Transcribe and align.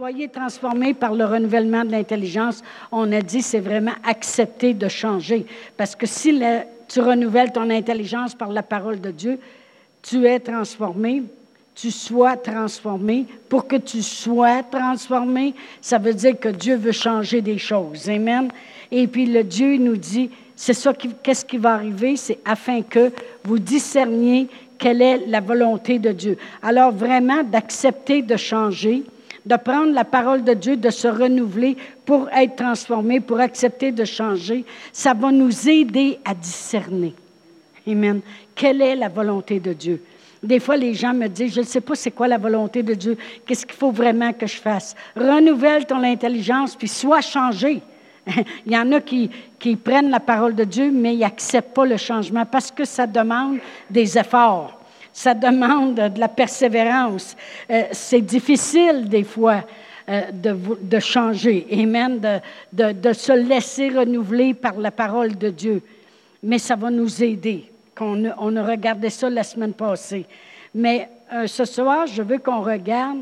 Soyez 0.00 0.28
transformés 0.28 0.94
par 0.94 1.14
le 1.14 1.26
renouvellement 1.26 1.84
de 1.84 1.90
l'intelligence. 1.90 2.62
On 2.90 3.12
a 3.12 3.20
dit, 3.20 3.42
c'est 3.42 3.60
vraiment 3.60 3.92
accepter 4.02 4.72
de 4.72 4.88
changer. 4.88 5.44
Parce 5.76 5.94
que 5.94 6.06
si 6.06 6.40
tu 6.88 7.00
renouvelles 7.00 7.52
ton 7.52 7.68
intelligence 7.68 8.34
par 8.34 8.48
la 8.48 8.62
parole 8.62 8.98
de 8.98 9.10
Dieu, 9.10 9.38
tu 10.00 10.24
es 10.26 10.40
transformé, 10.40 11.24
tu 11.74 11.90
sois 11.90 12.38
transformé. 12.38 13.26
Pour 13.50 13.68
que 13.68 13.76
tu 13.76 14.00
sois 14.00 14.62
transformé, 14.62 15.54
ça 15.82 15.98
veut 15.98 16.14
dire 16.14 16.40
que 16.40 16.48
Dieu 16.48 16.76
veut 16.76 16.92
changer 16.92 17.42
des 17.42 17.58
choses. 17.58 18.08
Amen. 18.08 18.48
Et 18.90 19.06
puis 19.06 19.26
le 19.26 19.44
Dieu 19.44 19.76
nous 19.76 19.98
dit, 19.98 20.30
c'est 20.56 20.72
ça, 20.72 20.94
qu'est-ce 20.94 21.44
qui 21.44 21.58
va 21.58 21.74
arriver? 21.74 22.16
C'est 22.16 22.38
afin 22.46 22.80
que 22.80 23.12
vous 23.44 23.58
discerniez 23.58 24.48
quelle 24.78 25.02
est 25.02 25.26
la 25.26 25.42
volonté 25.42 25.98
de 25.98 26.12
Dieu. 26.12 26.38
Alors 26.62 26.90
vraiment, 26.90 27.42
d'accepter 27.42 28.22
de 28.22 28.38
changer 28.38 29.04
de 29.44 29.56
prendre 29.56 29.92
la 29.92 30.04
parole 30.04 30.44
de 30.44 30.54
Dieu, 30.54 30.76
de 30.76 30.90
se 30.90 31.08
renouveler 31.08 31.76
pour 32.04 32.28
être 32.30 32.56
transformé, 32.56 33.20
pour 33.20 33.40
accepter 33.40 33.92
de 33.92 34.04
changer, 34.04 34.64
ça 34.92 35.14
va 35.14 35.32
nous 35.32 35.68
aider 35.68 36.18
à 36.24 36.34
discerner. 36.34 37.14
Amen. 37.86 38.20
Quelle 38.54 38.82
est 38.82 38.96
la 38.96 39.08
volonté 39.08 39.60
de 39.60 39.72
Dieu? 39.72 40.02
Des 40.42 40.58
fois, 40.58 40.76
les 40.76 40.94
gens 40.94 41.12
me 41.12 41.26
disent, 41.28 41.54
je 41.54 41.60
ne 41.60 41.66
sais 41.66 41.80
pas 41.80 41.94
c'est 41.94 42.10
quoi 42.10 42.26
la 42.28 42.38
volonté 42.38 42.82
de 42.82 42.94
Dieu, 42.94 43.16
qu'est-ce 43.46 43.66
qu'il 43.66 43.76
faut 43.76 43.90
vraiment 43.90 44.32
que 44.32 44.46
je 44.46 44.56
fasse? 44.56 44.94
Renouvelle 45.14 45.86
ton 45.86 46.02
intelligence, 46.02 46.74
puis 46.74 46.88
sois 46.88 47.20
changé. 47.20 47.82
Il 48.66 48.72
y 48.72 48.76
en 48.76 48.90
a 48.92 49.00
qui, 49.00 49.30
prennent 49.82 50.10
la 50.10 50.20
parole 50.20 50.54
de 50.54 50.64
Dieu, 50.64 50.90
mais 50.90 51.14
ils 51.14 51.20
n'acceptent 51.20 51.74
pas 51.74 51.84
le 51.84 51.96
changement 51.96 52.46
parce 52.46 52.70
que 52.70 52.84
ça 52.84 53.06
demande 53.06 53.58
des 53.90 54.16
efforts 54.16 54.79
ça 55.20 55.34
demande 55.34 55.96
de 55.96 56.18
la 56.18 56.28
persévérance. 56.28 57.36
Euh, 57.68 57.82
c'est 57.92 58.22
difficile 58.22 59.06
des 59.06 59.24
fois 59.24 59.66
euh, 60.08 60.22
de, 60.32 60.98
changer, 60.98 61.66
amen, 61.70 62.18
de, 62.72 62.92
de, 62.92 63.12
se 63.12 63.32
laisser 63.32 63.90
renouveler 63.90 64.54
par 64.54 64.78
la 64.78 64.90
parole 64.90 65.36
de 65.36 65.50
Dieu. 65.50 65.82
Mais 66.42 66.58
ça 66.58 66.74
va 66.74 66.90
nous 66.90 67.22
aider. 67.22 67.70
On, 68.00 68.56
a 68.56 68.66
regardé 68.66 69.10
ça 69.10 69.28
la 69.28 69.42
semaine 69.42 69.74
passée. 69.74 70.24
Mais 70.74 71.06
euh, 71.34 71.46
ce 71.46 71.66
soir, 71.66 72.06
je 72.06 72.22
veux 72.22 72.38
qu'on 72.38 72.62
regarde. 72.62 73.18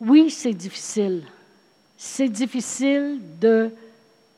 Oui, 0.00 0.30
c'est 0.30 0.54
difficile. 0.54 1.24
C'est 1.96 2.28
difficile 2.28 3.18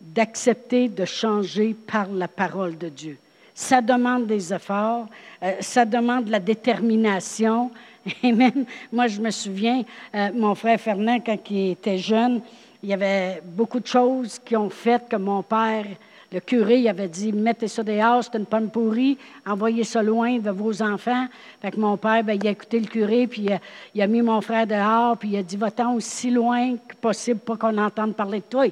d'accepter 0.01 0.89
de 0.89 1.05
changer 1.05 1.75
par 1.75 2.11
la 2.11 2.29
parole 2.29 2.79
de 2.79 2.89
Dieu. 2.89 3.19
Ça 3.61 3.83
demande 3.83 4.27
des 4.27 4.55
efforts, 4.55 5.07
euh, 5.43 5.53
ça 5.61 5.85
demande 5.85 6.25
de 6.25 6.31
la 6.31 6.41
détermination. 6.41 7.71
Amen. 8.25 8.65
Moi, 8.91 9.07
je 9.07 9.21
me 9.21 9.31
souviens, 9.31 9.85
euh, 10.15 10.31
mon 10.35 10.55
frère 10.55 10.81
Fernand, 10.81 11.21
quand 11.21 11.37
il 11.51 11.73
était 11.73 11.99
jeune, 11.99 12.41
il 12.83 12.89
y 12.89 12.95
avait 12.95 13.43
beaucoup 13.45 13.79
de 13.79 13.87
choses 13.87 14.39
qui 14.43 14.57
ont 14.57 14.71
fait 14.71 15.07
que 15.07 15.17
mon 15.17 15.43
père, 15.43 15.85
le 16.33 16.41
curé, 16.41 16.79
il 16.79 16.89
avait 16.89 17.07
dit 17.07 17.33
Mettez 17.33 17.69
ça 17.69 17.83
dehors, 17.83 18.25
c'est 18.25 18.39
une 18.39 18.47
pomme 18.47 18.71
pourrie, 18.71 19.19
envoyez 19.47 19.85
ça 19.85 20.03
loin 20.03 20.39
de 20.39 20.51
vos 20.51 20.81
enfants. 20.81 21.27
Fait 21.61 21.71
que 21.71 21.79
mon 21.79 21.99
père, 21.99 22.25
ben, 22.25 22.39
il 22.43 22.49
a 22.49 22.53
écouté 22.53 22.81
le 22.81 22.87
curé, 22.87 23.27
puis 23.27 23.43
il 23.43 23.53
a, 23.53 23.59
il 23.95 24.01
a 24.01 24.07
mis 24.07 24.23
mon 24.23 24.41
frère 24.41 24.67
dehors, 24.67 25.19
puis 25.19 25.29
il 25.33 25.37
a 25.37 25.43
dit 25.43 25.59
Va-t'en 25.59 25.93
aussi 25.93 26.31
loin 26.31 26.77
que 26.77 26.95
possible, 26.95 27.41
pas 27.41 27.59
qu'on 27.59 27.77
entende 27.77 28.15
parler 28.15 28.39
de 28.39 28.45
toi. 28.45 28.65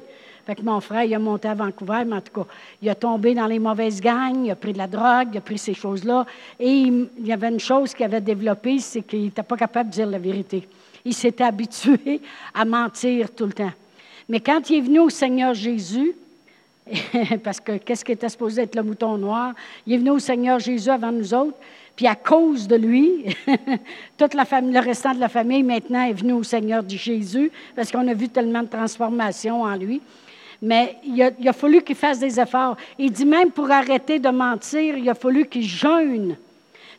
Fait 0.45 0.55
que 0.55 0.61
mon 0.61 0.79
frère, 0.79 1.03
il 1.03 1.13
a 1.13 1.19
monté 1.19 1.47
à 1.47 1.53
Vancouver, 1.53 2.03
mais 2.05 2.15
en 2.15 2.21
tout 2.21 2.41
cas, 2.41 2.47
il 2.81 2.89
a 2.89 2.95
tombé 2.95 3.33
dans 3.33 3.47
les 3.47 3.59
mauvaises 3.59 4.01
gangs, 4.01 4.45
il 4.45 4.51
a 4.51 4.55
pris 4.55 4.73
de 4.73 4.77
la 4.77 4.87
drogue, 4.87 5.29
il 5.33 5.37
a 5.37 5.41
pris 5.41 5.57
ces 5.57 5.73
choses-là. 5.73 6.25
Et 6.59 6.69
il, 6.69 7.07
y 7.23 7.31
avait 7.31 7.49
une 7.49 7.59
chose 7.59 7.93
qu'il 7.93 8.05
avait 8.05 8.21
développée, 8.21 8.79
c'est 8.79 9.01
qu'il 9.01 9.23
n'était 9.23 9.43
pas 9.43 9.57
capable 9.57 9.89
de 9.89 9.95
dire 9.95 10.07
la 10.07 10.19
vérité. 10.19 10.67
Il 11.05 11.13
s'était 11.13 11.43
habitué 11.43 12.21
à 12.53 12.65
mentir 12.65 13.31
tout 13.31 13.45
le 13.45 13.53
temps. 13.53 13.71
Mais 14.27 14.39
quand 14.39 14.69
il 14.69 14.77
est 14.77 14.81
venu 14.81 14.99
au 14.99 15.09
Seigneur 15.09 15.53
Jésus, 15.53 16.13
parce 17.43 17.59
que 17.59 17.77
qu'est-ce 17.77 18.03
qui 18.03 18.11
était 18.11 18.29
supposé 18.29 18.63
être 18.63 18.75
le 18.75 18.83
mouton 18.83 19.17
noir? 19.17 19.53
Il 19.85 19.93
est 19.93 19.97
venu 19.97 20.11
au 20.11 20.19
Seigneur 20.19 20.59
Jésus 20.59 20.89
avant 20.89 21.11
nous 21.11 21.33
autres, 21.33 21.57
puis 21.95 22.07
à 22.07 22.15
cause 22.15 22.67
de 22.67 22.75
lui, 22.75 23.25
toute 24.17 24.33
la 24.33 24.45
famille, 24.45 24.73
le 24.73 24.79
restant 24.79 25.13
de 25.13 25.19
la 25.19 25.29
famille 25.29 25.63
maintenant 25.63 26.03
est 26.03 26.13
venu 26.13 26.33
au 26.33 26.43
Seigneur 26.43 26.83
Jésus, 26.87 27.51
parce 27.75 27.91
qu'on 27.91 28.07
a 28.07 28.13
vu 28.13 28.29
tellement 28.29 28.63
de 28.63 28.69
transformations 28.69 29.63
en 29.63 29.75
lui. 29.75 30.01
Mais 30.61 30.97
il 31.05 31.47
a, 31.47 31.53
fallu 31.53 31.81
qu'il 31.81 31.95
fasse 31.95 32.19
des 32.19 32.39
efforts. 32.39 32.75
Il 32.97 33.11
dit 33.11 33.25
même 33.25 33.51
pour 33.51 33.71
arrêter 33.71 34.19
de 34.19 34.29
mentir, 34.29 34.97
il 34.97 35.09
a 35.09 35.15
fallu 35.15 35.45
qu'il 35.45 35.63
jeûne. 35.63 36.35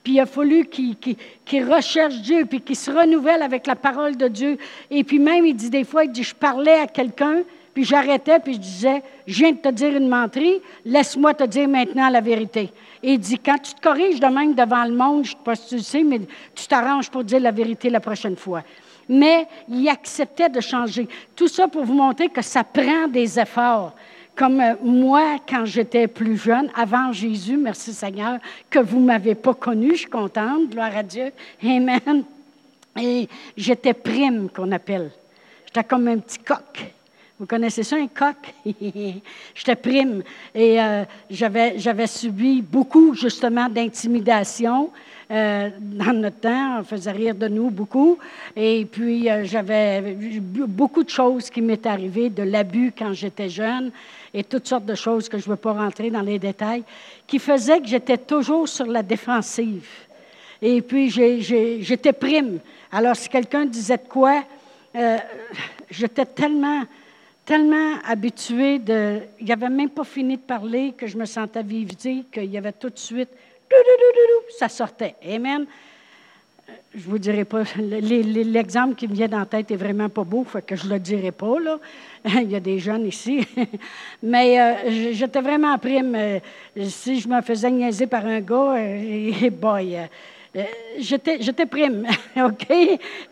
Puis 0.02 0.14
il 0.14 0.20
a 0.20 0.26
fallu 0.26 0.66
qu'il 0.66 1.70
recherche 1.70 2.22
Dieu, 2.22 2.46
puis 2.46 2.62
qu'il 2.62 2.76
se 2.76 2.90
renouvelle 2.90 3.42
avec 3.42 3.66
la 3.66 3.76
parole 3.76 4.16
de 4.16 4.28
Dieu. 4.28 4.56
Et 4.90 5.04
puis 5.04 5.18
même, 5.18 5.44
il 5.44 5.54
dit 5.54 5.68
des 5.68 5.84
fois, 5.84 6.04
il 6.04 6.10
dit, 6.10 6.22
je 6.22 6.34
parlais 6.34 6.78
à 6.78 6.86
quelqu'un, 6.86 7.42
puis 7.74 7.84
j'arrêtais, 7.84 8.38
puis 8.40 8.54
je 8.54 8.60
disais, 8.60 9.02
je 9.26 9.38
viens 9.38 9.52
de 9.52 9.58
te 9.58 9.68
dire 9.68 9.94
une 9.94 10.08
menterie, 10.08 10.60
laisse-moi 10.86 11.34
te 11.34 11.44
dire 11.44 11.68
maintenant 11.68 12.08
la 12.08 12.22
vérité. 12.22 12.70
Et 13.02 13.12
il 13.12 13.18
dit, 13.18 13.38
quand 13.38 13.58
tu 13.58 13.74
te 13.74 13.80
corriges 13.82 14.20
de 14.20 14.26
même 14.26 14.54
devant 14.54 14.84
le 14.84 14.94
monde, 14.94 15.24
je 15.24 15.32
ne 15.32 15.36
sais 15.36 15.44
pas 15.44 15.54
si 15.54 15.68
tu 15.68 15.76
le 15.76 15.82
sais, 15.82 16.02
mais 16.02 16.20
tu 16.54 16.66
t'arranges 16.66 17.10
pour 17.10 17.24
dire 17.24 17.40
la 17.40 17.50
vérité 17.50 17.90
la 17.90 18.00
prochaine 18.00 18.36
fois 18.36 18.62
mais 19.10 19.48
il 19.68 19.88
acceptait 19.88 20.48
de 20.48 20.60
changer. 20.60 21.08
Tout 21.34 21.48
ça 21.48 21.66
pour 21.66 21.84
vous 21.84 21.94
montrer 21.94 22.28
que 22.28 22.42
ça 22.42 22.62
prend 22.62 23.08
des 23.08 23.40
efforts. 23.40 23.92
Comme 24.36 24.60
euh, 24.60 24.74
moi, 24.82 25.38
quand 25.46 25.64
j'étais 25.64 26.06
plus 26.06 26.36
jeune, 26.36 26.70
avant 26.76 27.12
Jésus, 27.12 27.56
merci 27.56 27.92
Seigneur, 27.92 28.38
que 28.70 28.78
vous 28.78 29.00
ne 29.00 29.06
m'avez 29.06 29.34
pas 29.34 29.52
connu, 29.52 29.90
je 29.90 30.02
suis 30.02 30.08
contente, 30.08 30.70
gloire 30.70 30.96
à 30.96 31.02
Dieu. 31.02 31.32
Amen. 31.62 32.24
Et 33.00 33.28
j'étais 33.56 33.94
prime, 33.94 34.48
qu'on 34.48 34.70
appelle. 34.70 35.10
J'étais 35.66 35.84
comme 35.84 36.06
un 36.06 36.18
petit 36.18 36.38
coq. 36.38 36.86
Vous 37.38 37.46
connaissez 37.46 37.82
ça, 37.82 37.96
un 37.96 38.06
coq? 38.06 38.36
J'étais 39.54 39.76
prime. 39.76 40.22
Et 40.54 40.80
euh, 40.80 41.04
j'avais 41.28 42.06
subi 42.06 42.62
beaucoup, 42.62 43.14
justement, 43.14 43.68
d'intimidation. 43.68 44.90
Euh, 45.30 45.70
dans 45.78 46.12
notre 46.12 46.40
temps, 46.40 46.80
on 46.80 46.84
faisait 46.84 47.12
rire 47.12 47.36
de 47.36 47.46
nous 47.46 47.70
beaucoup. 47.70 48.18
Et 48.56 48.84
puis, 48.84 49.30
euh, 49.30 49.44
j'avais 49.44 50.16
beaucoup 50.66 51.04
de 51.04 51.08
choses 51.08 51.50
qui 51.50 51.60
m'étaient 51.60 51.88
arrivées, 51.88 52.30
de 52.30 52.42
l'abus 52.42 52.92
quand 52.96 53.12
j'étais 53.12 53.48
jeune 53.48 53.92
et 54.34 54.42
toutes 54.42 54.66
sortes 54.66 54.86
de 54.86 54.94
choses 54.96 55.28
que 55.28 55.38
je 55.38 55.44
ne 55.44 55.50
veux 55.50 55.56
pas 55.56 55.72
rentrer 55.72 56.10
dans 56.10 56.22
les 56.22 56.40
détails, 56.40 56.82
qui 57.28 57.38
faisaient 57.38 57.80
que 57.80 57.86
j'étais 57.86 58.18
toujours 58.18 58.68
sur 58.68 58.86
la 58.86 59.04
défensive. 59.04 59.86
Et 60.60 60.82
puis, 60.82 61.10
j'étais 61.10 62.12
prime. 62.12 62.58
Alors, 62.90 63.14
si 63.14 63.28
quelqu'un 63.28 63.66
disait 63.66 63.98
de 63.98 64.08
quoi, 64.08 64.42
euh, 64.96 65.18
j'étais 65.90 66.26
tellement 66.26 66.82
tellement 67.46 67.94
habituée 68.06 68.78
de... 68.78 69.18
Il 69.40 69.46
n'avait 69.46 69.70
même 69.70 69.90
pas 69.90 70.04
fini 70.04 70.36
de 70.36 70.42
parler 70.42 70.94
que 70.96 71.08
je 71.08 71.16
me 71.16 71.24
sentais 71.24 71.64
vivre 71.64 71.96
qu'il 71.96 72.44
y 72.44 72.56
avait 72.56 72.70
tout 72.70 72.90
de 72.90 72.98
suite 72.98 73.30
ça 74.58 74.68
sortait. 74.68 75.14
Amen. 75.26 75.66
Je 76.92 77.08
vous 77.08 77.18
dirai 77.18 77.44
pas, 77.44 77.62
l'exemple 77.76 78.96
qui 78.96 79.06
me 79.06 79.14
vient 79.14 79.28
dans 79.28 79.38
la 79.38 79.46
tête 79.46 79.70
est 79.70 79.76
vraiment 79.76 80.08
pas 80.08 80.24
beau, 80.24 80.42
fait 80.42 80.62
que 80.62 80.74
je 80.74 80.88
le 80.88 80.98
dirai 80.98 81.30
pas, 81.30 81.60
là. 81.60 81.78
Il 82.24 82.50
y 82.50 82.56
a 82.56 82.60
des 82.60 82.80
jeunes 82.80 83.06
ici. 83.06 83.46
Mais 84.22 84.60
euh, 84.60 85.12
j'étais 85.12 85.40
vraiment 85.40 85.78
prime. 85.78 86.14
Euh, 86.16 86.40
si 86.88 87.20
je 87.20 87.28
me 87.28 87.40
faisais 87.42 87.70
niaiser 87.70 88.08
par 88.08 88.26
un 88.26 88.40
gars, 88.40 88.74
euh, 88.76 89.50
boy, 89.52 89.98
j'étais 90.98 91.66
prime, 91.66 92.06
OK? 92.36 92.66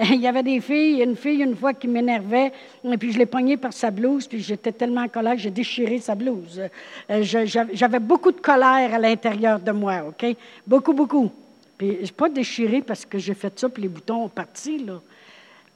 Il 0.01 0.21
y 0.21 0.27
avait 0.27 0.43
des 0.43 0.61
filles, 0.61 1.03
une 1.03 1.17
fille 1.17 1.43
une 1.43 1.57
fois 1.57 1.75
qui 1.75 1.89
m'énervait, 1.89 2.53
et 2.85 2.97
puis 2.97 3.13
je 3.13 3.19
l'ai 3.19 3.27
pognée 3.27 3.57
par 3.57 3.73
sa 3.73 3.91
blouse, 3.91 4.27
puis 4.27 4.41
j'étais 4.41 4.73
tellement 4.73 5.03
en 5.03 5.09
colère 5.09 5.35
que 5.35 5.41
j'ai 5.41 5.51
déchiré 5.51 5.99
sa 5.99 6.15
blouse. 6.15 6.63
Euh, 7.11 7.23
j'avais 7.25 7.99
beaucoup 7.99 8.31
de 8.31 8.41
colère 8.41 8.95
à 8.95 8.99
l'intérieur 8.99 9.59
de 9.59 9.73
moi, 9.73 10.05
OK? 10.09 10.37
Beaucoup, 10.67 10.93
beaucoup. 10.93 11.31
Puis 11.77 11.99
je 12.07 12.13
pas 12.13 12.29
déchiré 12.29 12.83
parce 12.83 13.05
que 13.05 13.19
j'ai 13.19 13.35
fait 13.35 13.59
ça, 13.59 13.69
puis 13.69 13.83
les 13.83 13.89
boutons 13.89 14.25
ont 14.25 14.29
parti, 14.29 14.79
là. 14.79 15.01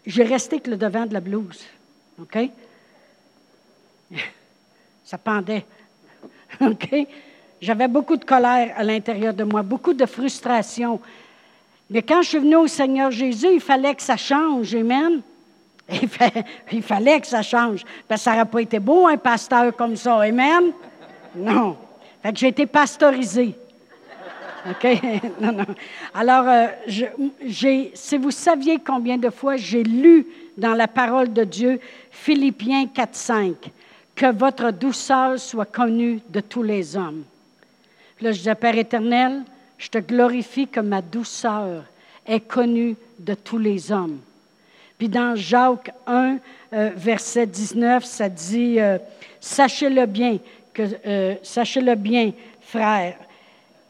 J'ai 0.04 0.24
resté 0.24 0.56
avec 0.56 0.66
le 0.66 0.76
devant 0.76 1.06
de 1.06 1.14
la 1.14 1.20
blouse, 1.20 1.64
OK? 2.20 2.38
Ça 5.04 5.18
pendait, 5.18 5.64
OK? 6.60 7.06
J'avais 7.60 7.86
beaucoup 7.86 8.16
de 8.16 8.24
colère 8.24 8.74
à 8.76 8.82
l'intérieur 8.82 9.34
de 9.34 9.44
moi, 9.44 9.62
beaucoup 9.62 9.94
de 9.94 10.06
frustration. 10.06 11.00
Mais 11.92 12.00
quand 12.00 12.22
je 12.22 12.28
suis 12.30 12.38
venue 12.38 12.56
au 12.56 12.66
Seigneur 12.66 13.10
Jésus, 13.10 13.48
il 13.52 13.60
fallait 13.60 13.94
que 13.94 14.02
ça 14.02 14.16
change. 14.16 14.74
Amen. 14.74 15.20
Il, 16.72 16.82
fallait 16.82 17.20
que 17.20 17.26
ça 17.26 17.42
change. 17.42 17.84
Parce 18.08 18.22
que 18.22 18.24
ça 18.24 18.32
n'aurait 18.32 18.46
pas 18.46 18.62
été 18.62 18.78
beau, 18.78 19.06
un 19.06 19.18
pasteur 19.18 19.76
comme 19.76 19.94
ça. 19.96 20.22
Amen. 20.22 20.72
Non. 21.36 21.76
Fait 22.22 22.32
que 22.32 22.38
j'ai 22.38 22.48
été 22.48 22.64
pastorisée. 22.64 23.54
OK? 24.70 25.02
non, 25.40 25.52
non. 25.52 25.66
Alors, 26.14 26.44
euh, 26.48 26.66
si 27.94 28.16
vous 28.16 28.30
saviez 28.30 28.78
combien 28.78 29.18
de 29.18 29.28
fois 29.28 29.56
j'ai 29.56 29.82
lu 29.82 30.26
dans 30.56 30.72
la 30.72 30.88
parole 30.88 31.30
de 31.30 31.44
Dieu, 31.44 31.78
Philippiens 32.10 32.86
4, 32.86 33.14
5, 33.14 33.54
que 34.14 34.32
votre 34.32 34.70
douceur 34.70 35.38
soit 35.38 35.66
connue 35.66 36.20
de 36.30 36.40
tous 36.40 36.62
les 36.62 36.96
hommes. 36.96 37.24
là, 38.22 38.32
je 38.32 38.40
dis, 38.40 38.54
Père 38.58 38.78
éternel, 38.78 39.42
je 39.82 39.88
te 39.88 39.98
glorifie 39.98 40.68
que 40.68 40.78
ma 40.78 41.02
douceur 41.02 41.82
est 42.24 42.40
connue 42.40 42.94
de 43.18 43.34
tous 43.34 43.58
les 43.58 43.90
hommes. 43.90 44.20
Puis 44.96 45.08
dans 45.08 45.34
Jacques 45.34 45.90
1, 46.06 46.38
euh, 46.72 46.90
verset 46.94 47.48
19, 47.48 48.04
ça 48.04 48.28
dit, 48.28 48.78
euh, 48.78 48.98
sachez-le 49.40 50.06
bien, 50.06 50.38
que, 50.72 50.82
euh, 51.04 51.34
sachez-le 51.42 51.96
bien, 51.96 52.30
frères, 52.60 53.16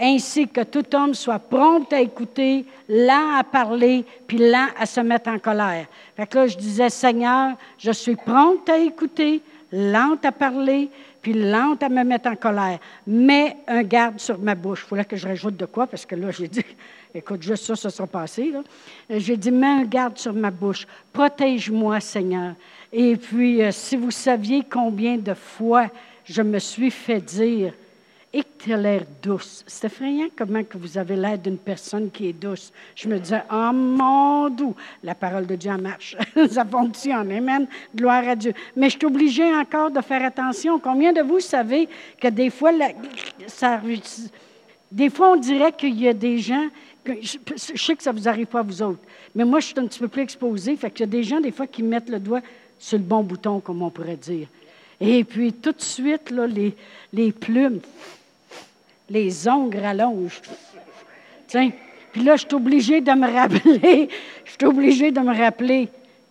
ainsi 0.01 0.49
que 0.49 0.63
tout 0.63 0.97
homme 0.97 1.13
soit 1.13 1.39
prompt 1.39 1.93
à 1.93 2.01
écouter, 2.01 2.65
lent 2.89 3.37
à 3.37 3.45
parler, 3.45 4.07
puis 4.27 4.39
lent 4.39 4.69
à 4.79 4.87
se 4.87 5.01
mettre 5.01 5.29
en 5.29 5.39
colère. 5.39 5.85
Fait 6.17 6.27
que 6.27 6.39
là, 6.39 6.47
je 6.47 6.57
disais, 6.57 6.89
Seigneur, 6.89 7.51
je 7.79 7.93
suis 7.93 8.17
prompte 8.17 8.71
à 8.71 8.79
écouter, 8.79 9.43
lente 9.71 10.25
à 10.25 10.33
parler, 10.33 10.89
puis 11.23 11.33
lente 11.33 11.83
à 11.85 11.89
me 11.89 12.03
mettre 12.03 12.29
en 12.29 12.35
colère. 12.35 12.81
Mets 13.07 13.57
un 13.69 13.83
garde 13.85 14.19
sur 14.19 14.39
ma 14.39 14.57
bouche. 14.57 14.83
Il 14.85 14.89
fallait 14.89 15.05
que 15.05 15.17
je 15.17 15.29
rajoute 15.29 15.57
de 15.57 15.67
quoi, 15.67 15.87
parce 15.87 16.05
que 16.05 16.17
là, 16.17 16.33
j'ai 16.33 16.49
dit, 16.49 16.65
écoute, 17.15 17.43
juste 17.43 17.65
ça, 17.65 17.77
ça 17.77 17.91
sera 17.91 18.09
passé. 18.09 18.53
J'ai 19.09 19.37
dit, 19.37 19.53
mets 19.53 19.67
un 19.67 19.85
garde 19.85 20.19
sur 20.19 20.33
ma 20.33 20.51
bouche. 20.51 20.87
Protège-moi, 21.13 22.01
Seigneur. 22.01 22.55
Et 22.93 23.17
puis, 23.17 23.63
euh, 23.63 23.71
si 23.71 23.97
vous 23.97 24.11
saviez 24.11 24.65
combien 24.69 25.17
de 25.17 25.33
fois 25.33 25.89
je 26.25 26.43
me 26.43 26.59
suis 26.59 26.91
fait 26.91 27.21
dire, 27.21 27.73
et 28.33 28.43
que 28.43 28.49
tu 28.65 28.73
as 28.73 28.77
l'air 28.77 29.03
douce. 29.23 29.63
C'est 29.67 29.87
effrayant 29.87 30.29
comment 30.37 30.65
que 30.65 30.79
vous 30.79 30.97
avez 30.97 31.17
l'air 31.17 31.37
d'une 31.37 31.59
personne 31.59 32.11
qui 32.11 32.29
est 32.29 32.33
douce. 32.33 32.73
Je 32.95 33.07
me 33.09 33.19
disais, 33.19 33.43
oh 33.53 33.73
mon 33.73 34.49
doux, 34.49 34.75
la 35.03 35.15
parole 35.15 35.47
de 35.47 35.55
Dieu 35.55 35.77
marche. 35.77 36.17
ça 36.51 36.65
fonctionne. 36.65 37.31
Amen. 37.31 37.67
Gloire 37.95 38.27
à 38.29 38.37
Dieu. 38.37 38.55
Mais 38.75 38.89
je 38.89 38.97
suis 38.97 39.07
obligée 39.07 39.55
encore 39.55 39.91
de 39.91 40.01
faire 40.01 40.25
attention. 40.25 40.79
Combien 40.79 41.13
de 41.13 41.21
vous 41.21 41.41
savez 41.41 41.89
que 42.19 42.29
des 42.29 42.49
fois, 42.49 42.73
ça, 43.47 43.81
des 44.91 45.11
fois 45.11 45.33
on 45.33 45.37
dirait 45.37 45.73
qu'il 45.73 46.01
y 46.01 46.09
a 46.09 46.15
des 46.15 46.39
gens, 46.39 46.69
je, 47.07 47.37
sais 47.77 47.97
que 47.97 48.03
ça 48.03 48.13
ne 48.13 48.19
vous 48.19 48.29
arrive 48.29 48.47
pas 48.47 48.61
à 48.61 48.63
vous 48.63 48.83
autres, 48.83 49.01
mais 49.35 49.45
moi, 49.45 49.61
je 49.61 49.67
suis 49.67 49.79
un 49.79 49.87
petit 49.87 49.99
peu 49.99 50.09
plus 50.09 50.23
exposée. 50.23 50.77
Fait 50.77 50.91
qu'il 50.91 51.01
y 51.01 51.09
a 51.09 51.13
des 51.13 51.23
gens, 51.23 51.41
des 51.41 51.51
fois, 51.51 51.67
qui 51.67 51.83
mettent 51.83 52.09
le 52.09 52.19
doigt 52.19 52.41
sur 52.79 52.99
le 52.99 53.05
bon 53.05 53.23
bouton, 53.23 53.61
comme 53.61 53.83
on 53.83 53.91
pourrait 53.91 54.17
dire. 54.17 54.47
Et 55.01 55.25
puis, 55.25 55.53
tout 55.53 55.73
de 55.73 55.81
suite, 55.81 56.31
là, 56.31 56.47
les, 56.47 56.75
les 57.13 57.33
plumes, 57.33 57.81
les 59.09 59.49
ongles 59.49 59.79
rallongent. 59.79 60.41
Tiens, 61.47 61.71
puis 62.13 62.23
là, 62.23 62.37
je 62.37 62.47
suis 62.47 62.55
obligée 62.55 63.01
de 63.01 63.13
me 63.13 63.31
rappeler, 63.31 64.09
je 64.45 64.51
suis 64.51 64.65
obligée 64.65 65.11
de 65.11 65.21
me 65.21 65.37
rappeler 65.37 65.89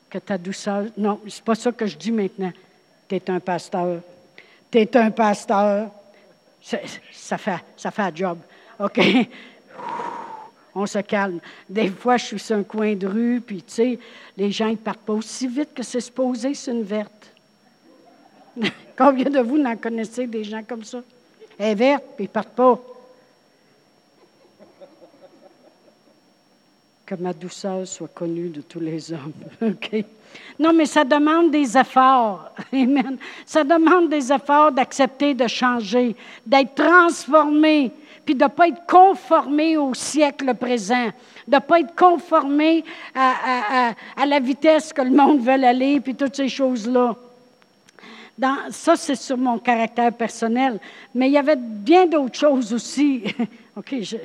que 0.09 0.19
ta 0.19 0.37
douceur, 0.37 0.85
non, 0.97 1.19
c'est 1.27 1.43
pas 1.43 1.55
ça 1.55 1.71
que 1.71 1.85
je 1.85 1.97
dis 1.97 2.11
maintenant. 2.11 2.51
Tu 3.07 3.15
es 3.15 3.29
un 3.29 3.39
pasteur. 3.39 4.01
Tu 4.69 4.79
es 4.79 4.97
un 4.97 5.11
pasteur. 5.11 5.89
Ça 6.61 7.37
fait, 7.37 7.63
ça 7.75 7.91
fait 7.91 8.01
un 8.01 8.15
job. 8.15 8.37
OK? 8.79 8.99
On 10.75 10.85
se 10.85 10.99
calme. 10.99 11.39
Des 11.69 11.89
fois, 11.89 12.17
je 12.17 12.25
suis 12.25 12.39
sur 12.39 12.55
un 12.55 12.63
coin 12.63 12.95
de 12.95 13.07
rue, 13.07 13.41
puis 13.45 13.57
tu 13.63 13.73
sais, 13.73 13.99
les 14.37 14.51
gens 14.51 14.69
ne 14.69 14.75
partent 14.75 15.01
pas 15.01 15.13
aussi 15.13 15.47
vite 15.47 15.73
que 15.73 15.83
c'est 15.83 15.99
supposé 15.99 16.53
c'est 16.53 16.71
une 16.71 16.83
verte. 16.83 17.33
Combien 18.97 19.29
de 19.29 19.39
vous 19.39 19.57
n'en 19.57 19.75
connaissez 19.75 20.27
des 20.27 20.43
gens 20.43 20.63
comme 20.63 20.83
ça? 20.83 21.01
Elle 21.57 21.77
verte, 21.77 22.03
puis 22.15 22.25
ils 22.25 22.27
ne 22.27 22.33
partent 22.33 22.55
pas. 22.55 22.79
Que 27.05 27.15
ma 27.15 27.33
douceur 27.33 27.85
soit 27.87 28.07
connue 28.13 28.49
de 28.49 28.61
tous 28.61 28.79
les 28.79 29.11
hommes. 29.11 29.33
OK? 29.61 30.05
Non, 30.57 30.73
mais 30.73 30.85
ça 30.85 31.03
demande 31.03 31.51
des 31.51 31.77
efforts. 31.77 32.51
Amen. 32.73 33.17
Ça 33.45 33.63
demande 33.63 34.09
des 34.09 34.31
efforts 34.31 34.71
d'accepter 34.71 35.33
de 35.33 35.47
changer, 35.47 36.15
d'être 36.45 36.75
transformé, 36.75 37.91
puis 38.25 38.35
de 38.35 38.43
ne 38.43 38.49
pas 38.49 38.67
être 38.67 38.85
conformé 38.87 39.77
au 39.77 39.93
siècle 39.93 40.53
présent, 40.55 41.09
de 41.47 41.55
ne 41.55 41.59
pas 41.59 41.79
être 41.81 41.95
conformé 41.95 42.85
à, 43.13 43.93
à, 44.15 44.25
la 44.25 44.39
vitesse 44.39 44.93
que 44.93 45.01
le 45.01 45.11
monde 45.11 45.41
veut 45.41 45.51
aller, 45.51 45.99
puis 45.99 46.15
toutes 46.15 46.35
ces 46.35 46.49
choses-là 46.49 47.15
ça, 48.71 48.95
c'est 48.95 49.15
sur 49.15 49.37
mon 49.37 49.59
caractère 49.59 50.11
personnel. 50.13 50.79
Mais 51.13 51.27
il 51.27 51.33
y 51.33 51.37
avait 51.37 51.57
bien 51.57 52.05
d'autres 52.05 52.37
choses 52.37 52.73
aussi. 52.73 53.23
OK, 53.75 53.95
je 54.01 54.17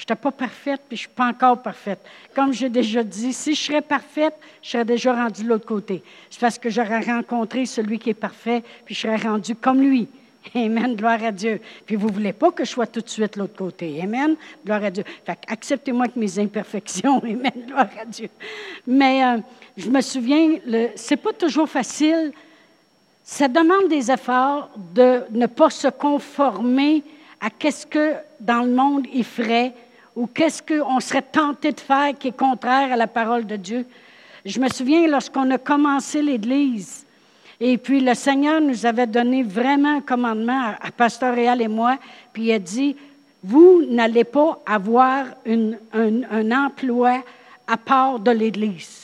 n'étais 0.00 0.16
pas 0.16 0.32
parfaite, 0.32 0.80
puis 0.88 0.96
je 0.96 1.02
ne 1.02 1.06
suis 1.06 1.14
pas 1.14 1.26
encore 1.26 1.62
parfaite. 1.62 2.00
Comme 2.34 2.52
j'ai 2.52 2.68
déjà 2.68 3.02
dit, 3.02 3.32
si 3.32 3.54
je 3.54 3.60
serais 3.60 3.82
parfaite, 3.82 4.34
je 4.62 4.70
serais 4.70 4.84
déjà 4.84 5.14
rendue 5.14 5.44
de 5.44 5.48
l'autre 5.48 5.66
côté. 5.66 6.02
C'est 6.30 6.40
parce 6.40 6.58
que 6.58 6.68
j'aurais 6.68 7.00
rencontré 7.00 7.64
celui 7.66 7.98
qui 7.98 8.10
est 8.10 8.14
parfait, 8.14 8.62
puis 8.84 8.94
je 8.94 9.00
serais 9.00 9.16
rendue 9.16 9.54
comme 9.54 9.80
lui. 9.80 10.08
Amen, 10.54 10.94
gloire 10.96 11.22
à 11.22 11.32
Dieu. 11.32 11.60
Puis 11.86 11.96
vous 11.96 12.08
ne 12.08 12.12
voulez 12.12 12.32
pas 12.32 12.50
que 12.50 12.64
je 12.64 12.70
sois 12.70 12.86
tout 12.86 13.00
de 13.00 13.08
suite 13.08 13.34
de 13.34 13.40
l'autre 13.40 13.56
côté. 13.56 14.00
Amen, 14.02 14.36
gloire 14.64 14.84
à 14.84 14.90
Dieu. 14.90 15.04
Fait 15.24 15.38
acceptez-moi 15.46 16.04
avec 16.04 16.16
mes 16.16 16.38
imperfections. 16.38 17.18
Amen, 17.22 17.52
gloire 17.66 17.88
à 18.00 18.04
Dieu. 18.04 18.28
Mais 18.86 19.24
euh, 19.24 19.38
je 19.76 19.88
me 19.88 20.00
souviens, 20.00 20.58
ce 20.66 21.10
n'est 21.10 21.16
pas 21.16 21.32
toujours 21.32 21.68
facile 21.68 22.32
ça 23.24 23.48
demande 23.48 23.88
des 23.88 24.10
efforts 24.10 24.68
de 24.94 25.22
ne 25.30 25.46
pas 25.46 25.70
se 25.70 25.88
conformer 25.88 27.02
à 27.40 27.48
qu'est-ce 27.50 27.86
que 27.86 28.12
dans 28.38 28.62
le 28.62 28.70
monde 28.70 29.06
il 29.12 29.24
ferait 29.24 29.72
ou 30.14 30.26
qu'est-ce 30.26 30.62
qu'on 30.62 31.00
serait 31.00 31.22
tenté 31.22 31.72
de 31.72 31.80
faire 31.80 32.16
qui 32.18 32.28
est 32.28 32.36
contraire 32.36 32.92
à 32.92 32.96
la 32.96 33.06
parole 33.06 33.46
de 33.46 33.56
Dieu. 33.56 33.86
Je 34.44 34.60
me 34.60 34.68
souviens 34.68 35.06
lorsqu'on 35.08 35.50
a 35.50 35.58
commencé 35.58 36.22
l'Église, 36.22 37.04
et 37.58 37.78
puis 37.78 38.00
le 38.00 38.14
Seigneur 38.14 38.60
nous 38.60 38.84
avait 38.84 39.06
donné 39.06 39.42
vraiment 39.42 39.96
un 39.96 40.00
commandement 40.00 40.74
à, 40.80 40.90
Pasteur 40.90 41.34
Réal 41.34 41.62
et 41.62 41.68
moi, 41.68 41.98
puis 42.32 42.44
il 42.44 42.52
a 42.52 42.58
dit, 42.58 42.94
vous 43.42 43.84
n'allez 43.88 44.24
pas 44.24 44.60
avoir 44.66 45.26
un, 45.46 46.50
emploi 46.52 47.22
à 47.66 47.76
part 47.76 48.18
de 48.18 48.30
l'Église. 48.30 49.03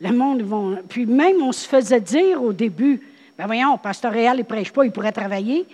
Le 0.00 0.12
monde 0.12 0.42
vont. 0.42 0.78
Puis 0.88 1.06
même, 1.06 1.42
on 1.42 1.52
se 1.52 1.66
faisait 1.66 2.00
dire 2.00 2.42
au 2.42 2.52
début, 2.52 3.00
ben 3.36 3.46
voyons, 3.46 3.76
pasteur 3.78 4.12
Réal, 4.12 4.36
il 4.36 4.40
ne 4.40 4.44
prêche 4.44 4.72
pas, 4.72 4.84
il 4.84 4.92
pourrait 4.92 5.12
travailler. 5.12 5.66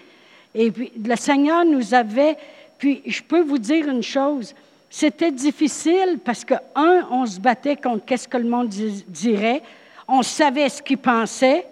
Et 0.54 0.70
puis, 0.70 0.92
le 1.04 1.16
Seigneur 1.16 1.64
nous 1.64 1.94
avait. 1.94 2.36
Puis, 2.78 3.02
je 3.06 3.22
peux 3.22 3.42
vous 3.42 3.58
dire 3.58 3.88
une 3.88 4.02
chose. 4.02 4.54
C'était 4.90 5.32
difficile 5.32 6.18
parce 6.24 6.44
que, 6.44 6.54
un, 6.74 7.06
on 7.10 7.26
se 7.26 7.40
battait 7.40 7.76
contre 7.76 8.04
qu'est-ce 8.04 8.28
que 8.28 8.36
le 8.36 8.48
monde 8.48 8.68
dirait. 8.68 9.62
On 10.06 10.22
savait 10.22 10.68
ce 10.68 10.82
qu'il 10.82 10.98
pensait, 10.98 11.66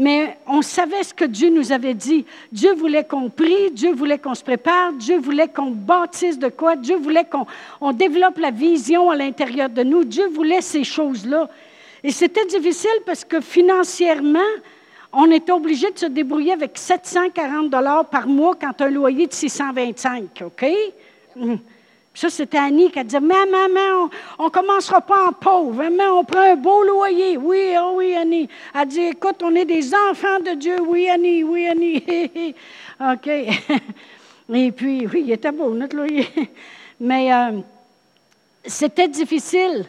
mais 0.00 0.38
on 0.46 0.62
savait 0.62 1.02
ce 1.02 1.12
que 1.12 1.26
Dieu 1.26 1.50
nous 1.50 1.72
avait 1.72 1.92
dit. 1.92 2.24
Dieu 2.50 2.72
voulait 2.72 3.04
qu'on 3.04 3.28
prie, 3.28 3.70
Dieu 3.70 3.92
voulait 3.92 4.18
qu'on 4.18 4.34
se 4.34 4.42
prépare, 4.42 4.94
Dieu 4.94 5.18
voulait 5.18 5.48
qu'on 5.48 5.70
bâtisse 5.72 6.38
de 6.38 6.48
quoi, 6.48 6.74
Dieu 6.74 6.96
voulait 6.96 7.26
qu'on 7.26 7.92
développe 7.92 8.38
la 8.38 8.50
vision 8.50 9.10
à 9.10 9.16
l'intérieur 9.16 9.68
de 9.68 9.82
nous. 9.82 10.04
Dieu 10.04 10.26
voulait 10.28 10.62
ces 10.62 10.84
choses-là. 10.84 11.50
Et 12.02 12.12
c'était 12.12 12.46
difficile 12.46 12.88
parce 13.04 13.26
que 13.26 13.42
financièrement, 13.42 14.38
on 15.12 15.30
était 15.30 15.52
obligé 15.52 15.90
de 15.90 15.98
se 15.98 16.06
débrouiller 16.06 16.52
avec 16.52 16.78
740 16.78 17.68
dollars 17.68 18.06
par 18.06 18.26
mois 18.26 18.56
quand 18.58 18.80
un 18.80 18.88
loyer 18.88 19.26
de 19.26 19.34
625, 19.34 20.44
OK? 20.46 20.66
Ça, 22.12 22.28
c'était 22.28 22.58
Annie 22.58 22.90
qui 22.90 23.02
disait, 23.04 23.20
mais 23.20 23.46
maman, 23.46 24.10
on 24.38 24.46
ne 24.46 24.50
commencera 24.50 25.00
pas 25.00 25.28
en 25.28 25.32
pauvre, 25.32 25.84
mais 25.90 26.06
on 26.06 26.24
prend 26.24 26.40
un 26.40 26.56
beau 26.56 26.82
loyer. 26.82 27.36
Oui, 27.36 27.74
oh 27.78 27.92
oui, 27.94 28.14
Annie. 28.16 28.48
Elle 28.74 28.88
dit, 28.88 29.00
écoute, 29.00 29.36
on 29.42 29.54
est 29.54 29.64
des 29.64 29.94
enfants 29.94 30.40
de 30.44 30.54
Dieu. 30.54 30.80
Oui, 30.80 31.08
Annie, 31.08 31.44
oui, 31.44 31.66
Annie. 31.68 32.04
OK. 33.00 33.28
Et 34.52 34.72
puis, 34.72 35.06
oui, 35.06 35.22
il 35.26 35.32
était 35.32 35.52
beau, 35.52 35.70
notre 35.70 35.96
loyer. 35.96 36.28
Mais 37.00 37.32
euh, 37.32 37.60
c'était 38.66 39.08
difficile. 39.08 39.86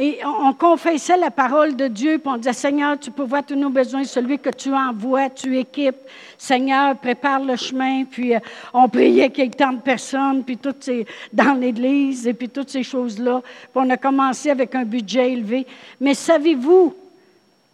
Et 0.00 0.20
on 0.24 0.52
confessait 0.52 1.16
la 1.16 1.32
parole 1.32 1.74
de 1.74 1.88
Dieu, 1.88 2.18
puis 2.18 2.28
on 2.32 2.36
disait, 2.36 2.52
Seigneur, 2.52 2.98
tu 3.00 3.10
peux 3.10 3.24
voir 3.24 3.44
tous 3.44 3.56
nos 3.56 3.68
besoins, 3.68 4.04
celui 4.04 4.38
que 4.38 4.50
tu 4.50 4.72
envoies, 4.72 5.28
tu 5.30 5.58
équipes. 5.58 5.96
Seigneur, 6.36 6.96
prépare 6.96 7.40
le 7.40 7.56
chemin. 7.56 8.04
Puis 8.04 8.32
euh, 8.32 8.38
on 8.72 8.88
priait 8.88 9.30
qu'il 9.30 9.46
y 9.46 9.50
tant 9.50 9.72
de 9.72 9.80
personnes, 9.80 10.44
puis 10.44 10.56
toutes 10.56 10.84
ces, 10.84 11.04
dans 11.32 11.54
l'Église, 11.54 12.28
et 12.28 12.32
puis 12.32 12.48
toutes 12.48 12.70
ces 12.70 12.84
choses-là. 12.84 13.42
Puis 13.42 13.70
on 13.74 13.90
a 13.90 13.96
commencé 13.96 14.50
avec 14.50 14.76
un 14.76 14.84
budget 14.84 15.32
élevé. 15.32 15.66
Mais 16.00 16.14
savez-vous 16.14 16.94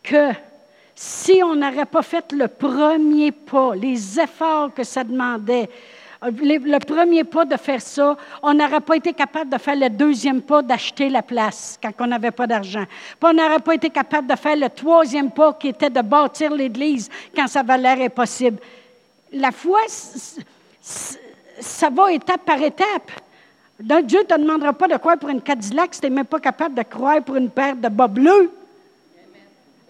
que 0.02 0.30
si 0.94 1.42
on 1.42 1.54
n'aurait 1.54 1.84
pas 1.84 2.02
fait 2.02 2.32
le 2.32 2.48
premier 2.48 3.32
pas, 3.32 3.74
les 3.74 4.18
efforts 4.18 4.72
que 4.72 4.84
ça 4.84 5.04
demandait, 5.04 5.68
le 6.30 6.78
premier 6.78 7.24
pas 7.24 7.44
de 7.44 7.56
faire 7.56 7.80
ça, 7.80 8.16
on 8.42 8.54
n'aurait 8.54 8.80
pas 8.80 8.96
été 8.96 9.12
capable 9.12 9.50
de 9.50 9.58
faire 9.58 9.76
le 9.76 9.88
deuxième 9.90 10.42
pas 10.42 10.62
d'acheter 10.62 11.08
la 11.08 11.22
place 11.22 11.78
quand 11.82 11.92
on 12.00 12.06
n'avait 12.06 12.30
pas 12.30 12.46
d'argent. 12.46 12.84
On 13.22 13.32
n'aurait 13.32 13.58
pas 13.58 13.74
été 13.74 13.90
capable 13.90 14.28
de 14.28 14.36
faire 14.36 14.56
le 14.56 14.68
troisième 14.68 15.30
pas 15.30 15.52
qui 15.54 15.68
était 15.68 15.90
de 15.90 16.00
bâtir 16.00 16.52
l'Église 16.52 17.10
quand 17.34 17.46
ça 17.46 17.62
valait 17.62 17.96
l'air 17.96 18.06
impossible. 18.06 18.58
La 19.32 19.50
foi, 19.50 19.80
ça 20.80 21.90
va 21.90 22.12
étape 22.12 22.44
par 22.44 22.62
étape. 22.62 23.10
Donc, 23.80 24.06
Dieu 24.06 24.20
ne 24.20 24.24
te 24.24 24.40
demandera 24.40 24.72
pas 24.72 24.86
de 24.86 24.96
croire 24.96 25.18
pour 25.18 25.28
une 25.28 25.42
Cadillac 25.42 25.94
si 25.94 26.00
tu 26.00 26.06
n'es 26.06 26.14
même 26.14 26.26
pas 26.26 26.38
capable 26.38 26.74
de 26.74 26.82
croire 26.82 27.22
pour 27.22 27.36
une 27.36 27.50
paire 27.50 27.74
de 27.74 27.88
bas 27.88 28.06
bleus. 28.06 28.50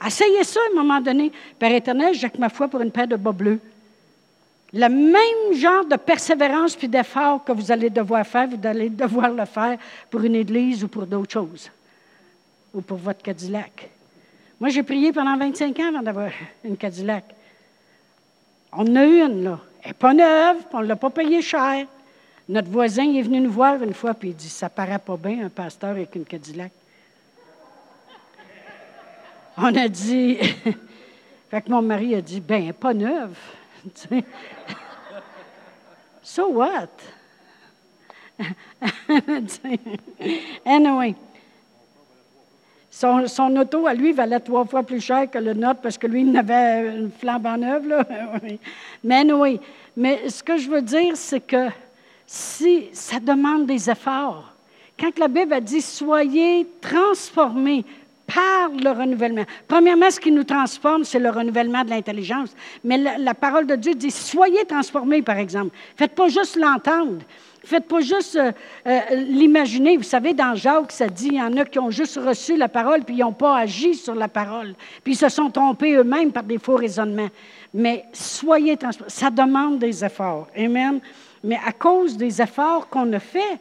Essayez 0.05 0.45
ça 0.45 0.61
à 0.61 0.73
un 0.73 0.83
moment 0.83 1.01
donné. 1.01 1.31
Père 1.59 1.73
éternel, 1.73 2.15
j'ai 2.15 2.31
ma 2.39 2.49
foi 2.49 2.69
pour 2.69 2.81
une 2.81 2.91
paire 2.91 3.07
de 3.07 3.17
bas 3.17 3.33
bleus. 3.33 3.61
Le 4.77 4.89
même 4.89 5.57
genre 5.57 5.85
de 5.85 5.95
persévérance 5.95 6.75
puis 6.75 6.89
d'effort 6.89 7.45
que 7.45 7.53
vous 7.53 7.71
allez 7.71 7.91
devoir 7.91 8.27
faire, 8.27 8.49
vous 8.49 8.67
allez 8.67 8.91
devoir 8.91 9.31
le 9.31 9.45
faire 9.45 9.79
pour 10.11 10.21
une 10.23 10.35
église 10.35 10.83
ou 10.83 10.89
pour 10.89 11.07
d'autres 11.07 11.33
choses. 11.33 11.71
ou 12.75 12.81
pour 12.81 12.99
votre 12.99 13.23
Cadillac. 13.23 13.89
Moi, 14.59 14.71
j'ai 14.71 14.83
prié 14.83 15.13
pendant 15.13 15.37
25 15.37 15.79
ans 15.79 15.89
avant 15.91 16.03
d'avoir 16.03 16.31
une 16.65 16.77
Cadillac. 16.77 17.25
On 18.73 18.83
en 18.83 18.97
a 18.97 19.05
une, 19.05 19.45
là. 19.45 19.61
Elle 19.81 19.91
n'est 19.91 19.95
pas 19.95 20.13
neuve, 20.13 20.57
on 20.73 20.81
ne 20.81 20.87
l'a 20.87 20.97
pas 20.97 21.11
payée 21.11 21.41
cher. 21.41 21.87
Notre 22.49 22.69
voisin 22.69 23.15
est 23.15 23.23
venu 23.23 23.41
nous 23.41 23.53
voir 23.53 23.81
une 23.81 23.95
fois, 23.95 24.13
puis 24.13 24.31
il 24.31 24.35
dit 24.35 24.49
Ça 24.49 24.69
paraît 24.69 24.99
pas 24.99 25.17
bien, 25.17 25.47
un 25.47 25.51
pasteur 25.51 25.91
avec 25.91 26.17
une 26.17 26.25
Cadillac. 26.25 26.73
On 29.57 29.73
a 29.73 29.87
dit. 29.87 30.37
fait 31.51 31.63
que 31.63 31.71
mon 31.71 31.81
mari 31.81 32.17
a 32.17 32.21
dit 32.21 32.41
Ben, 32.41 32.73
pas 32.73 32.93
neuve. 32.93 33.37
so 36.23 36.49
what? 36.49 36.89
anyway. 40.67 41.15
Son, 42.91 43.27
son, 43.27 43.57
auto, 43.57 43.87
à 43.89 43.95
lui, 43.95 44.13
valait 44.13 44.39
trois 44.39 44.65
fois 44.65 44.85
plus 44.85 45.01
cher 45.01 45.29
que 45.29 45.39
le 45.39 45.53
nôtre 45.53 45.81
parce 45.81 45.99
que 45.99 46.07
lui, 46.07 46.23
il 46.23 46.37
avait 46.37 46.97
une 46.97 47.11
flambe 47.11 47.47
en 47.47 47.61
œuvre. 47.61 48.07
Mais 49.05 49.33
oui. 49.33 49.59
Mais 49.97 50.29
ce 50.29 50.45
que 50.45 50.57
je 50.57 50.71
veux 50.71 50.83
dire, 50.83 51.17
c'est 51.17 51.41
que 51.41 51.71
si 52.25 52.89
ça 52.93 53.19
demande 53.19 53.67
des 53.67 53.91
efforts, 53.91 54.53
quand 54.99 55.19
la 55.19 55.27
Bible 55.27 55.55
a 55.55 55.61
dit 55.61 55.83
soyez 55.83 56.69
transformés 56.81 57.85
par 58.27 58.71
le 58.71 58.91
renouvellement. 58.91 59.45
Premièrement, 59.69 60.11
ce 60.11 60.21
qui 60.21 60.31
nous 60.31 60.45
transforme, 60.45 61.05
c'est 61.05 61.19
le 61.19 61.31
renouvellement 61.31 61.85
de 61.85 61.91
l'intelligence. 61.91 62.55
Mais 62.83 62.97
la, 62.97 63.35
parole 63.35 63.67
de 63.67 63.77
Dieu 63.77 63.95
dit 63.95 64.11
soyez 64.11 64.65
transformés, 64.65 65.23
par 65.23 65.37
exemple. 65.37 65.77
Faites 65.97 66.15
pas 66.15 66.29
juste 66.29 66.57
l'entendre. 66.57 67.19
Faites 67.65 67.89
pas 67.89 68.01
juste 68.01 68.37
euh, 68.37 68.53
euh, 68.87 69.01
l'imaginer. 69.13 69.97
Vous 69.97 70.03
savez, 70.03 70.35
dans 70.35 70.55
Jacques, 70.55 70.93
ça 70.93 71.09
dit 71.09 71.29
il 71.29 71.37
y 71.37 71.43
en 71.43 71.57
a 71.57 71.65
qui 71.65 71.79
ont 71.79 71.91
juste 71.91 72.19
reçu 72.23 72.57
la 72.57 72.69
parole 72.69 73.03
puis 73.05 73.17
ils 73.17 73.21
n'ont 73.21 73.33
pas 73.33 73.57
agi 73.57 73.95
sur 73.95 74.15
la 74.15 74.29
parole. 74.29 74.75
Puis 75.03 75.15
ils 75.15 75.17
se 75.17 75.31
sont 75.31 75.51
trompés 75.51 75.95
eux-mêmes 75.95 76.31
par 76.31 76.43
des 76.43 76.59
faux 76.59 76.77
raisonnements. 76.77 77.31
Mais 77.73 78.05
soyez 78.13 78.77
transformés. 78.77 79.11
Ça 79.11 79.31
demande 79.31 79.79
des 79.79 80.05
efforts. 80.05 80.49
Amen. 80.57 81.01
Mais 81.43 81.59
à 81.67 81.73
cause 81.73 82.19
des 82.19 82.41
efforts 82.43 82.89
qu'on 82.89 83.11
a 83.15 83.19
faits, 83.19 83.59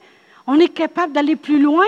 on 0.48 0.60
est 0.60 0.74
capable 0.74 1.14
d'aller 1.14 1.38
plus 1.38 1.62
loin. 1.62 1.86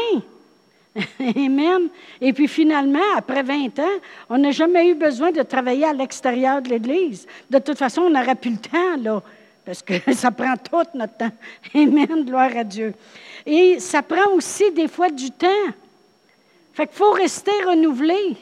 Amen. 1.19 1.89
Et 2.21 2.31
puis 2.31 2.47
finalement, 2.47 3.15
après 3.17 3.43
20 3.43 3.79
ans, 3.79 3.97
on 4.29 4.37
n'a 4.37 4.51
jamais 4.51 4.89
eu 4.89 4.95
besoin 4.95 5.31
de 5.31 5.41
travailler 5.41 5.85
à 5.85 5.93
l'extérieur 5.93 6.61
de 6.61 6.69
l'Église. 6.69 7.27
De 7.49 7.59
toute 7.59 7.77
façon, 7.77 8.03
on 8.03 8.09
n'aurait 8.09 8.35
plus 8.35 8.51
le 8.51 8.57
temps, 8.57 8.97
là, 9.01 9.21
parce 9.65 9.81
que 9.81 9.93
ça 10.13 10.31
prend 10.31 10.55
tout 10.55 10.97
notre 10.97 11.17
temps. 11.17 11.31
Amen, 11.75 12.23
gloire 12.25 12.55
à 12.55 12.63
Dieu. 12.63 12.93
Et 13.45 13.79
ça 13.79 14.01
prend 14.01 14.31
aussi 14.33 14.71
des 14.71 14.87
fois 14.87 15.09
du 15.09 15.31
temps. 15.31 15.47
Fait 16.73 16.87
qu'il 16.87 16.95
faut 16.95 17.11
rester 17.11 17.51
renouvelé. 17.65 18.37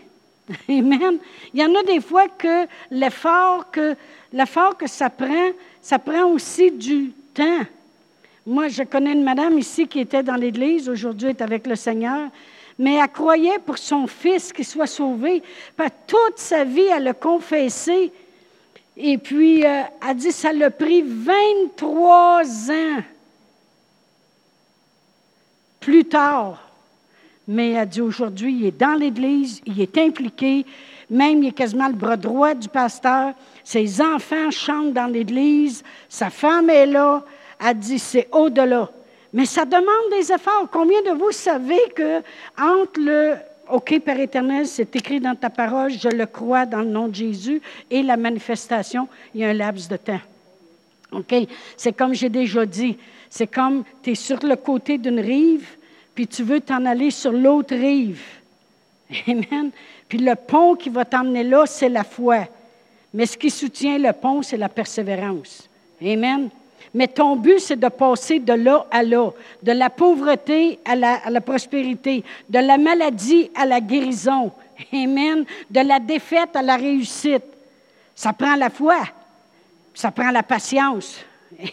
Amen. 0.69 1.17
Il 1.53 1.61
y 1.61 1.65
en 1.65 1.73
a 1.75 1.83
des 1.83 2.01
fois 2.01 2.27
que 2.27 2.67
l'effort 2.91 3.71
que, 3.71 3.95
l'effort 4.31 4.77
que 4.77 4.87
ça 4.87 5.09
prend, 5.09 5.51
ça 5.81 5.99
prend 5.99 6.25
aussi 6.25 6.71
du 6.71 7.11
temps. 7.33 7.61
Moi, 8.45 8.67
je 8.67 8.83
connais 8.83 9.13
une 9.13 9.23
madame 9.23 9.57
ici 9.57 9.87
qui 9.87 10.01
était 10.01 10.21
dans 10.21 10.35
l'Église, 10.35 10.89
aujourd'hui 10.89 11.29
est 11.29 11.41
avec 11.41 11.65
le 11.65 11.77
Seigneur, 11.77 12.29
mais 12.77 12.95
elle 12.95 13.07
croyait 13.07 13.59
pour 13.59 13.77
son 13.77 14.05
fils 14.05 14.51
qu'il 14.51 14.65
soit 14.65 14.87
sauvé. 14.87 15.41
toute 16.07 16.37
sa 16.37 16.65
vie, 16.65 16.87
elle 16.93 17.07
a 17.07 17.13
confessé. 17.13 18.11
Et 18.97 19.17
puis, 19.17 19.65
euh, 19.65 19.83
elle 20.07 20.17
dit, 20.17 20.31
ça 20.33 20.51
l'a 20.51 20.69
pris 20.69 21.03
23 21.05 22.41
ans 22.71 23.01
plus 25.79 26.05
tard. 26.05 26.69
Mais 27.47 27.71
elle 27.71 27.87
dit, 27.87 28.01
aujourd'hui, 28.01 28.53
il 28.53 28.65
est 28.65 28.77
dans 28.77 28.93
l'Église, 28.93 29.61
il 29.65 29.79
est 29.79 29.97
impliqué, 29.97 30.65
même 31.09 31.43
il 31.43 31.49
est 31.49 31.53
quasiment 31.53 31.87
le 31.87 31.95
bras 31.95 32.17
droit 32.17 32.53
du 32.53 32.67
pasteur. 32.67 33.33
Ses 33.63 34.01
enfants 34.01 34.51
chantent 34.51 34.93
dans 34.93 35.07
l'Église, 35.07 35.81
sa 36.09 36.29
femme 36.29 36.69
est 36.69 36.87
là 36.87 37.23
a 37.63 37.73
dit 37.73 37.99
c'est 37.99 38.27
au-delà. 38.31 38.89
Mais 39.31 39.45
ça 39.45 39.65
demande 39.65 40.11
des 40.11 40.31
efforts. 40.31 40.67
Combien 40.71 41.01
de 41.01 41.11
vous 41.11 41.31
savez 41.31 41.79
que 41.95 42.21
entre 42.59 42.99
le 42.99 43.35
OK, 43.69 43.97
Père 44.01 44.19
éternel, 44.19 44.67
c'est 44.67 44.95
écrit 44.95 45.19
dans 45.19 45.35
ta 45.35 45.49
parole, 45.49 45.91
je 45.91 46.09
le 46.09 46.25
crois 46.25 46.65
dans 46.65 46.79
le 46.79 46.89
nom 46.89 47.07
de 47.07 47.15
Jésus, 47.15 47.61
et 47.89 48.03
la 48.03 48.17
manifestation, 48.17 49.07
il 49.33 49.41
y 49.41 49.45
a 49.45 49.49
un 49.49 49.53
laps 49.53 49.87
de 49.87 49.95
temps. 49.95 50.19
OK? 51.13 51.33
C'est 51.77 51.93
comme 51.93 52.13
j'ai 52.13 52.29
déjà 52.29 52.65
dit, 52.65 52.97
c'est 53.29 53.47
comme 53.47 53.83
tu 54.03 54.11
es 54.11 54.15
sur 54.15 54.37
le 54.45 54.55
côté 54.57 54.97
d'une 54.97 55.19
rive, 55.19 55.67
puis 56.13 56.27
tu 56.27 56.43
veux 56.43 56.59
t'en 56.59 56.85
aller 56.85 57.09
sur 57.09 57.31
l'autre 57.31 57.73
rive. 57.73 58.21
Amen. 59.27 59.71
Puis 60.09 60.17
le 60.17 60.35
pont 60.35 60.75
qui 60.75 60.89
va 60.89 61.05
t'emmener 61.05 61.43
là, 61.43 61.65
c'est 61.65 61.89
la 61.89 62.03
foi. 62.03 62.45
Mais 63.13 63.25
ce 63.25 63.37
qui 63.37 63.49
soutient 63.49 63.97
le 63.97 64.11
pont, 64.11 64.41
c'est 64.41 64.57
la 64.57 64.69
persévérance. 64.69 65.69
Amen. 66.01 66.49
Mais 66.93 67.07
ton 67.07 67.35
but, 67.35 67.59
c'est 67.59 67.79
de 67.79 67.87
passer 67.87 68.39
de 68.39 68.53
là 68.53 68.85
à 68.91 69.03
là, 69.03 69.31
de 69.61 69.71
la 69.71 69.89
pauvreté 69.89 70.79
à 70.85 70.95
la, 70.95 71.41
prospérité, 71.41 72.23
de 72.49 72.59
la 72.59 72.77
maladie 72.77 73.49
à 73.55 73.65
la 73.65 73.79
guérison. 73.79 74.51
Amen. 74.93 75.45
De 75.69 75.79
la 75.81 75.99
défaite 75.99 76.55
à 76.55 76.61
la 76.61 76.75
réussite. 76.75 77.43
Ça 78.15 78.33
prend 78.33 78.55
la 78.55 78.69
foi. 78.69 78.97
Ça 79.93 80.11
prend 80.11 80.31
la 80.31 80.43
patience. 80.43 81.19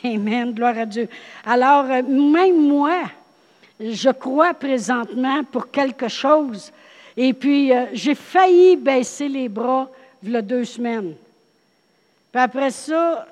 Amen. 0.05 0.53
Gloire 0.53 0.79
à 0.79 0.87
Dieu. 0.87 1.09
Alors, 1.45 1.87
euh, 1.91 2.03
même 2.03 2.61
moi, 2.61 3.03
je 3.81 4.11
crois 4.11 4.55
présentement 4.55 5.43
pour 5.45 5.71
quelque 5.71 6.09
chose. 6.09 6.73
Et 7.17 7.33
puis, 7.33 7.73
euh, 7.73 7.87
j'ai 7.93 8.15
failli 8.15 8.77
baisser 8.77 9.29
les 9.29 9.49
bras 9.49 9.89
il 10.23 10.33
y 10.33 10.37
a 10.37 10.43
deux 10.43 10.65
semaines. 10.65 11.15
Puis 12.33 12.41
après 12.41 12.71
ça, 12.71 13.27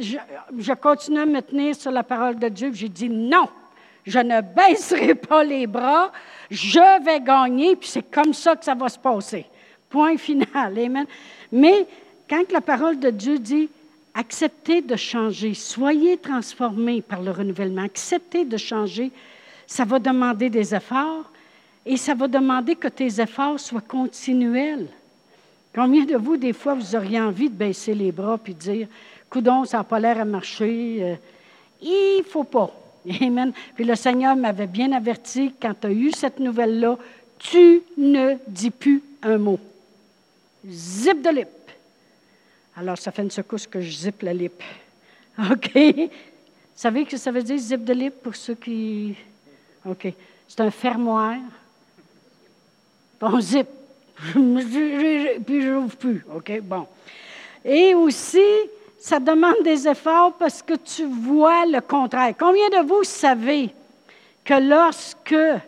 je, 0.00 0.72
continue 0.74 1.20
à 1.20 1.26
me 1.26 1.40
tenir 1.40 1.74
sur 1.74 1.90
la 1.90 2.02
parole 2.02 2.38
de 2.38 2.48
Dieu. 2.48 2.70
J'ai 2.72 2.88
dit 2.88 3.08
non, 3.08 3.48
je 4.06 4.18
ne 4.18 4.40
baisserai 4.40 5.14
pas 5.14 5.44
les 5.44 5.66
bras, 5.66 6.12
je 6.50 7.04
vais 7.04 7.20
gagner, 7.20 7.76
puis 7.76 7.88
c'est 7.88 8.10
comme 8.10 8.34
ça 8.34 8.56
que 8.56 8.64
ça 8.64 8.74
va 8.74 8.88
se 8.88 8.98
passer. 8.98 9.46
Point 9.88 10.16
final. 10.16 10.46
Amen. 10.78 11.06
Mais 11.52 11.86
quand 12.28 12.50
la 12.50 12.60
parole 12.60 12.98
de 12.98 13.10
Dieu 13.10 13.38
dit 13.38 13.68
acceptez 14.14 14.80
de 14.80 14.96
changer, 14.96 15.54
soyez 15.54 16.16
transformés 16.16 17.02
par 17.02 17.20
le 17.20 17.32
renouvellement, 17.32 17.82
acceptez 17.82 18.44
de 18.44 18.56
changer, 18.56 19.10
ça 19.66 19.84
va 19.84 19.98
demander 19.98 20.48
des 20.48 20.74
efforts 20.74 21.30
et 21.84 21.96
ça 21.96 22.14
va 22.14 22.28
demander 22.28 22.76
que 22.76 22.88
tes 22.88 23.20
efforts 23.20 23.58
soient 23.58 23.80
continuels. 23.80 24.86
Combien 25.74 26.04
de 26.04 26.16
vous, 26.16 26.36
des 26.36 26.52
fois, 26.52 26.74
vous 26.74 26.94
auriez 26.94 27.20
envie 27.20 27.50
de 27.50 27.54
baisser 27.54 27.94
les 27.94 28.12
bras 28.12 28.38
puis 28.38 28.54
dire 28.54 28.86
Coudon, 29.30 29.64
ça 29.64 29.78
n'a 29.78 29.84
pas 29.84 29.98
l'air 29.98 30.20
à 30.20 30.24
marcher. 30.24 30.98
Euh, 31.02 31.14
il 31.82 32.18
ne 32.18 32.24
faut 32.24 32.44
pas. 32.44 32.70
Amen. 33.20 33.52
Puis 33.74 33.84
le 33.84 33.94
Seigneur 33.94 34.36
m'avait 34.36 34.66
bien 34.66 34.92
averti 34.92 35.52
quand 35.60 35.74
tu 35.80 35.86
as 35.86 35.90
eu 35.90 36.12
cette 36.12 36.38
nouvelle-là, 36.40 36.96
tu 37.38 37.82
ne 37.96 38.34
dis 38.48 38.70
plus 38.70 39.02
un 39.22 39.38
mot. 39.38 39.58
Zip 40.66 41.20
de 41.20 41.30
lip. 41.30 41.48
Alors, 42.76 42.98
ça 42.98 43.12
fait 43.12 43.22
une 43.22 43.30
secousse 43.30 43.66
que 43.66 43.80
je 43.80 43.90
zippe 43.90 44.22
la 44.22 44.32
lip. 44.32 44.62
OK? 45.38 45.72
Vous 45.74 46.10
savez 46.80 47.04
que 47.04 47.16
ça 47.16 47.30
veut 47.30 47.42
dire 47.42 47.58
zip 47.58 47.84
de 47.84 47.92
lip 47.92 48.14
pour 48.22 48.34
ceux 48.34 48.54
qui. 48.54 49.14
OK. 49.86 50.12
C'est 50.48 50.60
un 50.60 50.70
fermoir. 50.70 51.36
Bon, 53.20 53.40
zip. 53.40 53.68
Puis 54.32 55.62
je 55.62 55.68
n'ouvre 55.72 55.96
plus. 55.96 56.24
OK? 56.34 56.60
Bon. 56.62 56.86
Et 57.64 57.94
aussi, 57.94 58.38
ça 59.04 59.20
demande 59.20 59.62
des 59.62 59.86
efforts 59.86 60.32
parce 60.38 60.62
que 60.62 60.72
tu 60.72 61.04
vois 61.04 61.66
le 61.66 61.82
contraire. 61.82 62.32
Combien 62.38 62.70
de 62.70 62.86
vous 62.86 63.04
savez 63.04 63.68
que 64.42 64.54
lorsque 64.54 65.32
euh, 65.32 65.58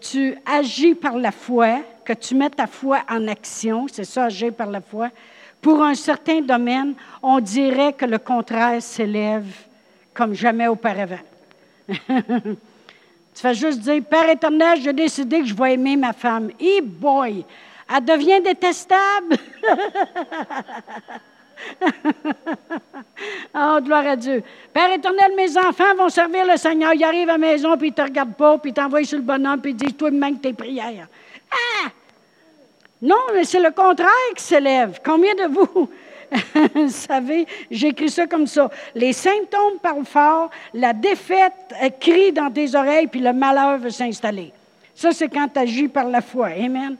tu 0.00 0.36
agis 0.46 0.94
par 0.94 1.16
la 1.18 1.32
foi, 1.32 1.80
que 2.04 2.12
tu 2.12 2.36
mets 2.36 2.50
ta 2.50 2.68
foi 2.68 3.00
en 3.10 3.26
action, 3.26 3.88
c'est 3.90 4.04
ça, 4.04 4.26
agir 4.26 4.54
par 4.54 4.70
la 4.70 4.80
foi, 4.80 5.08
pour 5.60 5.82
un 5.82 5.96
certain 5.96 6.40
domaine, 6.40 6.94
on 7.20 7.40
dirait 7.40 7.94
que 7.94 8.04
le 8.04 8.18
contraire 8.18 8.80
s'élève 8.80 9.52
comme 10.14 10.32
jamais 10.32 10.68
auparavant. 10.68 11.18
tu 11.88 11.96
fais 13.34 13.54
juste 13.54 13.80
dire, 13.80 14.04
Père 14.08 14.30
éternel, 14.30 14.78
j'ai 14.80 14.92
décidé 14.92 15.40
que 15.40 15.46
je 15.46 15.54
vais 15.54 15.74
aimer 15.74 15.96
ma 15.96 16.12
femme. 16.12 16.50
Et 16.60 16.80
boy, 16.80 17.44
elle 17.92 18.04
devient 18.04 18.40
détestable. 18.40 19.36
oh, 23.54 23.78
gloire 23.82 24.06
à 24.06 24.16
Dieu. 24.16 24.42
Père 24.72 24.92
éternel, 24.92 25.32
mes 25.36 25.56
enfants 25.56 25.94
vont 25.96 26.08
servir 26.08 26.46
le 26.46 26.56
Seigneur. 26.56 26.92
Ils 26.94 27.04
arrivent 27.04 27.28
à 27.28 27.32
la 27.32 27.38
maison, 27.38 27.76
puis 27.76 27.88
ils 27.88 27.90
ne 27.90 27.96
te 27.96 28.02
regardent 28.02 28.34
pas, 28.34 28.58
puis 28.58 28.70
ils 28.70 28.74
t'envoient 28.74 29.04
sur 29.04 29.18
le 29.18 29.24
bonhomme, 29.24 29.60
puis 29.60 29.72
ils 29.72 29.76
disent 29.76 29.96
Toi, 29.96 30.10
même 30.10 30.38
tes 30.38 30.52
prières. 30.52 31.08
Ah! 31.50 31.88
Non, 33.00 33.16
mais 33.34 33.44
c'est 33.44 33.60
le 33.60 33.72
contraire 33.72 34.08
qui 34.36 34.44
s'élève. 34.44 35.00
Combien 35.04 35.34
de 35.34 35.48
vous 36.74 36.88
savez, 36.88 37.46
j'écris 37.70 38.08
ça 38.08 38.26
comme 38.26 38.46
ça. 38.46 38.70
Les 38.94 39.12
symptômes 39.12 39.78
parlent 39.82 40.04
fort, 40.04 40.50
la 40.72 40.92
défaite 40.92 41.52
crie 42.00 42.32
dans 42.32 42.50
tes 42.50 42.74
oreilles, 42.74 43.06
puis 43.06 43.20
le 43.20 43.32
malheur 43.32 43.78
veut 43.78 43.90
s'installer. 43.90 44.52
Ça, 44.94 45.12
c'est 45.12 45.28
quand 45.28 45.48
tu 45.48 45.58
agis 45.58 45.88
par 45.88 46.06
la 46.06 46.20
foi. 46.20 46.48
Amen. 46.48 46.96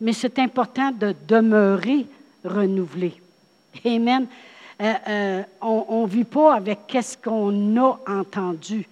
Mais 0.00 0.12
c'est 0.12 0.38
important 0.38 0.90
de 0.90 1.14
demeurer 1.26 2.06
renouvelé. 2.44 3.14
Amen. 3.84 4.26
Euh, 4.80 4.94
euh, 5.08 5.42
on 5.62 6.02
ne 6.02 6.08
vit 6.08 6.24
pas 6.24 6.54
avec 6.54 6.80
qu'est-ce 6.86 7.16
qu'on 7.16 7.76
a 7.78 7.98
entendu. 8.06 8.86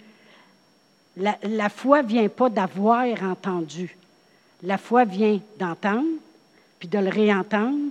La, 1.17 1.37
la 1.43 1.69
foi 1.69 2.03
ne 2.03 2.09
vient 2.09 2.29
pas 2.29 2.49
d'avoir 2.49 3.07
entendu. 3.23 3.97
La 4.63 4.79
foi 4.79 5.05
vient 5.05 5.39
d'entendre, 5.59 6.09
puis 6.79 6.89
de 6.89 6.99
le 6.99 7.11
réentendre, 7.11 7.91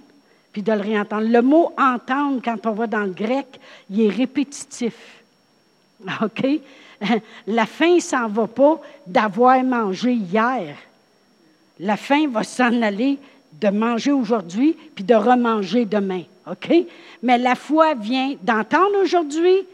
puis 0.52 0.62
de 0.62 0.72
le 0.72 0.82
réentendre. 0.82 1.28
Le 1.28 1.42
mot 1.42 1.72
entendre, 1.78 2.42
quand 2.44 2.66
on 2.66 2.72
va 2.72 2.88
dans 2.88 3.04
le 3.04 3.14
grec, 3.14 3.60
il 3.90 4.02
est 4.02 4.10
répétitif. 4.10 5.22
OK? 6.22 6.46
La 7.48 7.66
faim 7.66 7.96
ne 7.96 8.00
s'en 8.00 8.28
va 8.28 8.48
pas 8.48 8.80
d'avoir 9.06 9.64
mangé 9.64 10.14
hier. 10.14 10.76
La 11.80 11.98
faim 11.98 12.28
va 12.30 12.44
s'en 12.44 12.82
aller 12.82 13.18
de 13.54 13.70
manger 13.70 14.12
aujourd'hui 14.12 14.76
puis 14.96 15.04
de 15.04 15.16
remanger 15.16 15.86
demain. 15.86 16.24
OK? 16.50 16.86
Mais 17.22 17.38
la 17.38 17.56
foi 17.56 17.94
vient 17.94 18.36
d'entendre 18.42 19.02
aujourd'hui 19.02 19.66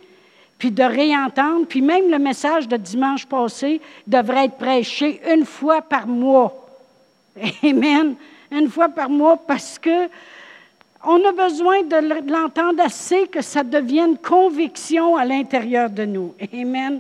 puis 0.58 0.72
de 0.72 0.84
réentendre. 0.84 1.66
Puis 1.68 1.82
même 1.82 2.12
le 2.12 2.20
message 2.20 2.68
de 2.68 2.78
dimanche 2.78 3.26
passé 3.26 3.82
devrait 4.06 4.46
être 4.46 4.58
prêché 4.58 5.22
une 5.34 5.46
fois 5.46 5.82
par 5.82 6.06
mois. 6.06 6.54
Amen. 7.64 8.16
Une 8.52 8.70
fois 8.70 8.90
par 8.90 9.10
mois 9.10 9.38
parce 9.38 9.80
que 9.80 10.10
on 11.06 11.24
a 11.26 11.32
besoin 11.32 11.84
de 11.84 12.30
l'entendre 12.30 12.84
assez 12.84 13.28
que 13.28 13.42
ça 13.42 13.64
devienne 13.64 14.18
conviction 14.18 15.16
à 15.16 15.24
l'intérieur 15.24 15.90
de 15.90 16.04
nous. 16.04 16.36
Amen. 16.54 17.00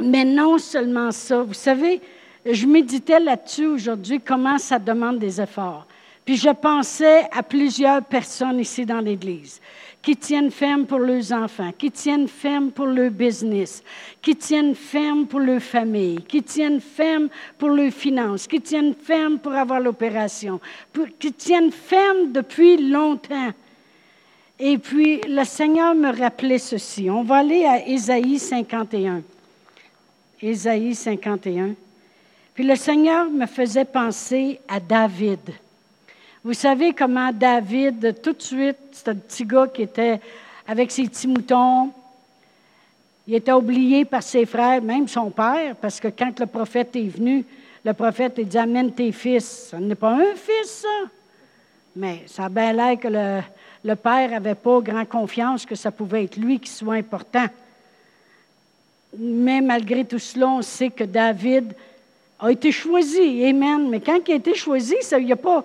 Mais 0.00 0.24
non 0.24 0.56
seulement 0.56 1.10
ça. 1.10 1.42
Vous 1.42 1.52
savez, 1.52 2.00
je 2.46 2.66
méditais 2.66 3.20
là-dessus 3.20 3.66
aujourd'hui, 3.66 4.18
comment 4.18 4.56
ça 4.56 4.78
demande 4.78 5.18
des 5.18 5.40
efforts. 5.42 5.86
Puis 6.24 6.36
je 6.36 6.50
pensais 6.50 7.26
à 7.32 7.42
plusieurs 7.42 8.02
personnes 8.02 8.60
ici 8.60 8.86
dans 8.86 9.00
l'Église 9.00 9.60
qui 10.02 10.16
tiennent 10.16 10.50
ferme 10.50 10.84
pour 10.84 10.98
leurs 10.98 11.32
enfants, 11.32 11.70
qui 11.78 11.90
tiennent 11.90 12.26
ferme 12.26 12.72
pour 12.72 12.86
leur 12.86 13.10
business, 13.10 13.84
qui 14.20 14.34
tiennent 14.34 14.74
ferme 14.74 15.26
pour 15.26 15.38
leur 15.38 15.62
famille, 15.62 16.20
qui 16.22 16.42
tiennent 16.42 16.80
ferme 16.80 17.28
pour 17.56 17.68
leurs 17.68 17.92
finances, 17.92 18.48
qui 18.48 18.60
tiennent 18.60 18.94
ferme 18.94 19.38
pour 19.38 19.52
avoir 19.52 19.78
l'opération, 19.78 20.60
qui 21.20 21.32
tiennent 21.32 21.70
ferme 21.70 22.32
depuis 22.32 22.78
longtemps. 22.90 23.52
Et 24.58 24.76
puis 24.76 25.20
le 25.28 25.44
Seigneur 25.44 25.94
me 25.94 26.16
rappelait 26.16 26.58
ceci. 26.58 27.08
On 27.08 27.22
va 27.22 27.36
aller 27.36 27.64
à 27.64 27.86
Ésaïe 27.86 28.40
51. 28.40 29.22
Ésaïe 30.40 30.96
51. 30.96 31.74
Puis 32.54 32.64
le 32.64 32.74
Seigneur 32.74 33.30
me 33.30 33.46
faisait 33.46 33.84
penser 33.84 34.60
à 34.68 34.80
David. 34.80 35.38
Vous 36.44 36.54
savez 36.54 36.92
comment 36.92 37.30
David, 37.32 38.20
tout 38.20 38.32
de 38.32 38.42
suite, 38.42 38.76
c'est 38.90 39.08
un 39.08 39.14
petit 39.14 39.44
gars 39.44 39.68
qui 39.68 39.82
était 39.82 40.20
avec 40.66 40.90
ses 40.90 41.04
petits 41.04 41.28
moutons, 41.28 41.92
il 43.28 43.34
était 43.34 43.52
oublié 43.52 44.04
par 44.04 44.24
ses 44.24 44.44
frères, 44.44 44.82
même 44.82 45.06
son 45.06 45.30
père, 45.30 45.76
parce 45.76 46.00
que 46.00 46.08
quand 46.08 46.40
le 46.40 46.46
prophète 46.46 46.96
est 46.96 47.08
venu, 47.08 47.44
le 47.84 47.92
prophète 47.92 48.40
a 48.40 48.42
dit 48.42 48.58
Amène 48.58 48.92
tes 48.92 49.12
fils. 49.12 49.68
Ce 49.70 49.76
n'est 49.76 49.94
pas 49.94 50.14
un 50.14 50.34
fils, 50.34 50.82
ça. 50.82 50.88
Mais 51.94 52.24
ça 52.26 52.46
a 52.46 52.48
bien 52.48 52.72
l'air 52.72 52.98
que 52.98 53.08
le, 53.84 53.94
père 53.94 54.30
n'avait 54.30 54.56
pas 54.56 54.80
grand 54.80 55.04
confiance 55.04 55.64
que 55.64 55.76
ça 55.76 55.92
pouvait 55.92 56.24
être 56.24 56.36
lui 56.36 56.58
qui 56.58 56.70
soit 56.70 56.94
important. 56.94 57.46
Mais 59.16 59.60
malgré 59.60 60.04
tout 60.04 60.18
cela, 60.18 60.48
on 60.48 60.62
sait 60.62 60.90
que 60.90 61.04
David 61.04 61.72
a 62.40 62.50
été 62.50 62.72
choisi. 62.72 63.44
Amen. 63.44 63.88
Mais 63.88 64.00
quand 64.00 64.18
il 64.26 64.32
a 64.32 64.36
été 64.36 64.54
choisi, 64.54 64.96
ça, 65.02 65.20
il 65.20 65.26
n'y 65.26 65.32
a 65.32 65.36
pas 65.36 65.62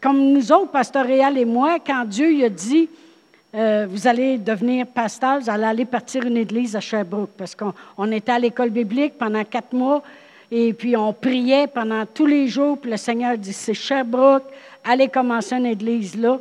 comme 0.00 0.32
nous 0.32 0.52
autres, 0.52 0.70
Pasteur 0.70 1.06
et 1.08 1.44
moi, 1.44 1.78
quand 1.84 2.04
Dieu 2.04 2.44
a 2.44 2.48
dit, 2.48 2.88
euh, 3.54 3.86
vous 3.88 4.08
allez 4.08 4.36
devenir 4.38 4.86
pasteur, 4.86 5.40
vous 5.40 5.48
allez 5.48 5.64
aller 5.64 5.84
partir 5.84 6.24
une 6.24 6.36
église 6.36 6.74
à 6.74 6.80
Sherbrooke, 6.80 7.30
parce 7.36 7.54
qu'on 7.54 8.10
était 8.10 8.32
à 8.32 8.38
l'école 8.38 8.70
biblique 8.70 9.16
pendant 9.16 9.44
quatre 9.44 9.72
mois, 9.72 10.02
et 10.50 10.72
puis 10.72 10.96
on 10.96 11.12
priait 11.12 11.68
pendant 11.68 12.04
tous 12.04 12.26
les 12.26 12.48
jours, 12.48 12.78
puis 12.78 12.90
le 12.90 12.96
Seigneur 12.96 13.38
dit, 13.38 13.52
c'est 13.52 13.74
Sherbrooke, 13.74 14.44
allez 14.82 15.08
commencer 15.08 15.54
une 15.54 15.66
église 15.66 16.16
là. 16.16 16.38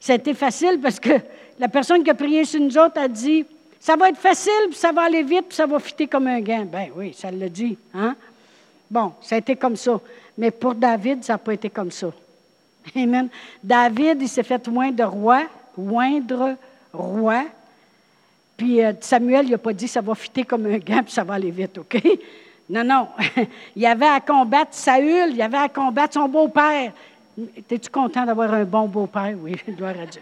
C'était 0.00 0.34
facile 0.34 0.78
parce 0.82 0.98
que 0.98 1.12
la 1.58 1.68
personne 1.68 2.02
qui 2.02 2.10
a 2.10 2.14
prié 2.14 2.44
sur 2.44 2.60
nous 2.60 2.76
autres 2.76 3.00
a 3.00 3.08
dit, 3.08 3.46
ça 3.78 3.96
va 3.96 4.08
être 4.08 4.18
facile, 4.18 4.68
puis 4.68 4.78
ça 4.78 4.90
va 4.90 5.02
aller 5.02 5.22
vite, 5.22 5.46
puis 5.48 5.56
ça 5.56 5.66
va 5.66 5.78
fitter 5.78 6.08
comme 6.08 6.26
un 6.26 6.40
gain. 6.40 6.64
Ben 6.64 6.88
oui, 6.96 7.14
ça 7.16 7.30
l'a 7.30 7.48
dit. 7.48 7.78
Hein? 7.94 8.16
Bon, 8.90 9.12
ça 9.22 9.36
a 9.36 9.38
été 9.38 9.54
comme 9.54 9.76
ça. 9.76 10.00
Mais 10.36 10.50
pour 10.50 10.74
David, 10.74 11.22
ça 11.22 11.34
n'a 11.34 11.38
pas 11.38 11.54
été 11.54 11.70
comme 11.70 11.90
ça. 11.90 12.08
Amen. 12.96 13.28
David, 13.62 14.22
il 14.22 14.28
s'est 14.28 14.42
fait 14.42 14.62
de 14.68 15.02
roi, 15.02 15.42
moindre 15.76 16.56
roi. 16.92 17.44
Puis 18.56 18.84
euh, 18.84 18.92
Samuel, 19.00 19.46
il 19.46 19.52
n'a 19.52 19.58
pas 19.58 19.72
dit 19.72 19.88
ça 19.88 20.00
va 20.00 20.14
fitter 20.14 20.44
comme 20.44 20.66
un 20.66 20.78
gant, 20.78 21.02
puis 21.02 21.12
ça 21.12 21.24
va 21.24 21.34
aller 21.34 21.50
vite, 21.50 21.78
OK? 21.78 22.02
Non, 22.70 22.84
non. 22.84 23.08
il 23.76 23.80
y 23.80 23.86
avait 23.86 24.04
à 24.04 24.20
combattre 24.20 24.72
Saül, 24.72 25.30
il 25.30 25.36
y 25.36 25.42
avait 25.42 25.56
à 25.56 25.70
combattre 25.70 26.12
son 26.12 26.28
beau-père. 26.28 26.92
Es-tu 27.70 27.88
content 27.88 28.26
d'avoir 28.26 28.52
un 28.52 28.64
bon 28.64 28.86
beau-père? 28.86 29.34
Oui, 29.40 29.56
gloire 29.68 29.94
à 30.02 30.04
Dieu. 30.04 30.20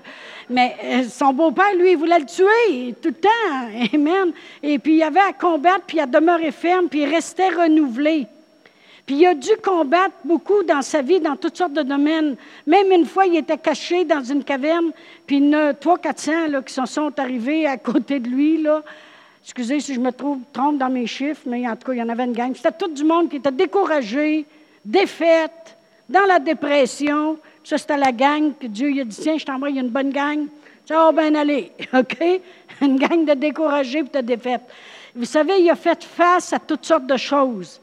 Mais 0.48 0.76
euh, 0.84 1.02
son 1.08 1.32
beau-père, 1.32 1.74
lui, 1.76 1.90
il 1.90 1.96
voulait 1.96 2.20
le 2.20 2.26
tuer 2.26 2.94
tout 3.02 3.08
le 3.08 3.14
temps. 3.14 3.94
Amen. 3.94 4.32
Et 4.62 4.78
puis 4.78 4.92
il 4.92 4.98
y 4.98 5.02
avait 5.02 5.18
à 5.18 5.32
combattre, 5.32 5.86
puis 5.88 5.98
à 5.98 6.06
demeurer 6.06 6.52
ferme, 6.52 6.88
puis 6.88 7.00
il 7.00 7.12
restait 7.12 7.48
renouvelé. 7.48 8.28
Puis 9.06 9.14
il 9.14 9.26
a 9.26 9.34
dû 9.34 9.50
combattre 9.62 10.16
beaucoup 10.24 10.64
dans 10.64 10.82
sa 10.82 11.00
vie, 11.00 11.20
dans 11.20 11.36
toutes 11.36 11.56
sortes 11.56 11.72
de 11.72 11.82
domaines. 11.82 12.36
Même 12.66 12.90
une 12.90 13.06
fois, 13.06 13.24
il 13.26 13.36
était 13.36 13.56
caché 13.56 14.04
dans 14.04 14.22
une 14.22 14.42
caverne, 14.42 14.90
puis 15.24 15.36
il 15.36 15.44
y 15.44 15.56
en 15.56 15.58
a 15.58 15.74
trois, 15.74 15.96
quatre 15.96 16.18
cents 16.18 16.62
qui 16.66 16.74
sont, 16.74 16.86
sont 16.86 17.18
arrivés 17.18 17.66
à 17.66 17.76
côté 17.76 18.18
de 18.18 18.28
lui. 18.28 18.60
Là. 18.60 18.82
Excusez 19.44 19.78
si 19.78 19.94
je 19.94 20.00
me 20.00 20.10
trouve, 20.10 20.40
trompe 20.52 20.78
dans 20.78 20.90
mes 20.90 21.06
chiffres, 21.06 21.42
mais 21.46 21.68
en 21.68 21.76
tout 21.76 21.86
cas, 21.86 21.92
il 21.92 21.98
y 21.98 22.02
en 22.02 22.08
avait 22.08 22.24
une 22.24 22.32
gang. 22.32 22.52
C'était 22.56 22.72
tout 22.72 22.88
du 22.88 23.04
monde 23.04 23.30
qui 23.30 23.36
était 23.36 23.52
découragé, 23.52 24.44
défaite, 24.84 25.76
dans 26.08 26.26
la 26.26 26.40
dépression. 26.40 27.38
Ça, 27.62 27.78
c'était 27.78 27.96
la 27.96 28.10
gang 28.10 28.52
que 28.60 28.66
Dieu 28.66 28.90
il 28.90 29.02
a 29.02 29.04
dit 29.04 29.16
Tiens, 29.20 29.38
je 29.38 29.44
t'envoie 29.44 29.70
une 29.70 29.88
bonne 29.88 30.10
gang. 30.10 30.46
Ça 30.84 30.96
va 30.96 31.12
bien 31.12 31.34
aller. 31.36 31.70
OK? 31.94 32.40
Une 32.80 32.98
gang 32.98 33.24
de 33.24 33.34
découragés 33.34 34.00
et 34.00 34.02
de 34.02 34.20
défaites. 34.20 34.62
Vous 35.14 35.24
savez, 35.24 35.60
il 35.60 35.70
a 35.70 35.76
fait 35.76 36.02
face 36.02 36.52
à 36.52 36.58
toutes 36.58 36.84
sortes 36.84 37.06
de 37.06 37.16
choses. 37.16 37.80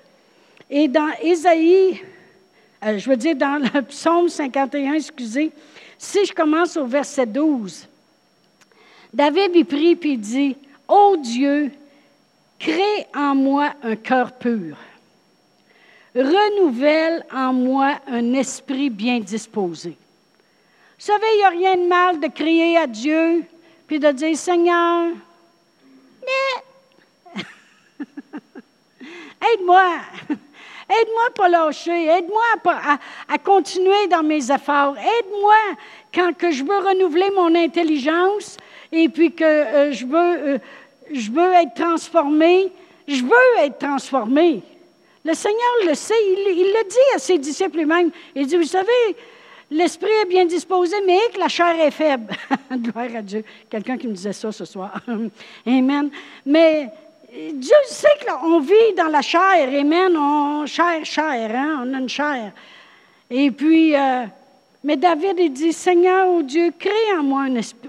Et 0.75 0.87
dans 0.87 1.11
Ésaïe, 1.21 2.01
euh, 2.83 2.97
je 2.97 3.07
veux 3.07 3.15
dire 3.15 3.35
dans 3.35 3.61
le 3.61 3.81
psaume 3.83 4.27
51, 4.27 4.93
excusez, 4.93 5.51
si 5.99 6.25
je 6.25 6.33
commence 6.33 6.75
au 6.77 6.87
verset 6.87 7.27
12, 7.27 7.87
David 9.13 9.51
il 9.53 9.65
prie 9.65 9.95
puis 9.95 10.13
il 10.13 10.19
dit 10.19 10.57
Ô 10.87 11.15
Dieu, 11.17 11.71
crée 12.57 13.05
en 13.13 13.35
moi 13.35 13.75
un 13.83 13.95
cœur 13.95 14.31
pur. 14.31 14.75
Renouvelle 16.15 17.23
en 17.31 17.53
moi 17.53 17.99
un 18.07 18.33
esprit 18.33 18.89
bien 18.89 19.19
disposé. 19.19 19.91
Vous 19.91 21.05
savez, 21.05 21.27
il 21.35 21.37
n'y 21.37 21.43
a 21.43 21.49
rien 21.49 21.77
de 21.77 21.87
mal 21.87 22.19
de 22.19 22.29
crier 22.29 22.77
à 22.77 22.87
Dieu 22.87 23.43
puis 23.85 23.99
de 23.99 24.09
dire 24.11 24.35
Seigneur, 24.35 25.11
aide-moi. 29.53 29.99
Aide-moi 30.89 31.23
à 31.27 31.31
pas 31.31 31.49
lâcher. 31.49 32.07
Aide-moi 32.07 32.43
à, 33.29 33.37
continuer 33.37 34.07
dans 34.09 34.23
mes 34.23 34.51
efforts. 34.51 34.95
Aide-moi 34.97 35.55
quand 36.13 36.35
que 36.37 36.51
je 36.51 36.63
veux 36.63 36.77
renouveler 36.77 37.29
mon 37.35 37.53
intelligence 37.55 38.57
et 38.91 39.09
puis 39.09 39.33
que 39.33 39.43
euh, 39.43 39.91
je, 39.91 40.05
veux, 40.05 40.17
euh, 40.17 40.57
je 41.11 41.31
veux 41.31 41.53
être 41.53 41.73
transformé. 41.73 42.71
Je 43.07 43.23
veux 43.23 43.59
être 43.59 43.79
transformé. 43.79 44.61
Le 45.25 45.33
Seigneur 45.33 45.71
le 45.87 45.95
sait. 45.95 46.13
Il, 46.21 46.65
le 46.67 46.89
dit 46.89 47.15
à 47.15 47.19
ses 47.19 47.37
disciples 47.37 47.77
lui-même. 47.77 48.11
Il 48.35 48.45
dit, 48.45 48.57
vous 48.57 48.63
savez, 48.63 49.15
l'esprit 49.71 50.11
est 50.21 50.27
bien 50.27 50.45
disposé, 50.45 50.95
mais 51.05 51.19
que 51.33 51.39
la 51.39 51.47
chair 51.47 51.79
est 51.79 51.91
faible. 51.91 52.33
Gloire 52.71 53.15
à 53.15 53.21
Dieu. 53.21 53.43
Quelqu'un 53.69 53.97
qui 53.97 54.07
me 54.07 54.13
disait 54.13 54.33
ça 54.33 54.51
ce 54.51 54.65
soir. 54.65 54.99
Amen. 55.65 56.09
Mais 56.45 56.89
Dieu 57.33 57.75
sait 57.87 58.07
qu'on 58.27 58.59
vit 58.59 58.93
dans 58.95 59.07
la 59.07 59.23
chair, 59.23 59.67
Amen, 59.67 60.15
on, 60.15 60.67
chair, 60.67 61.03
chair, 61.03 61.51
hein, 61.55 61.83
on 61.83 61.93
a 61.95 61.97
une 61.97 62.07
chair. 62.09 62.51
Et 63.27 63.49
puis, 63.49 63.95
euh, 63.95 64.25
mais 64.83 64.97
David, 64.97 65.39
il 65.39 65.51
dit, 65.51 65.73
Seigneur, 65.73 66.27
oh 66.29 66.43
Dieu, 66.43 66.71
crée 66.77 67.17
en 67.17 67.23
moi 67.23 67.45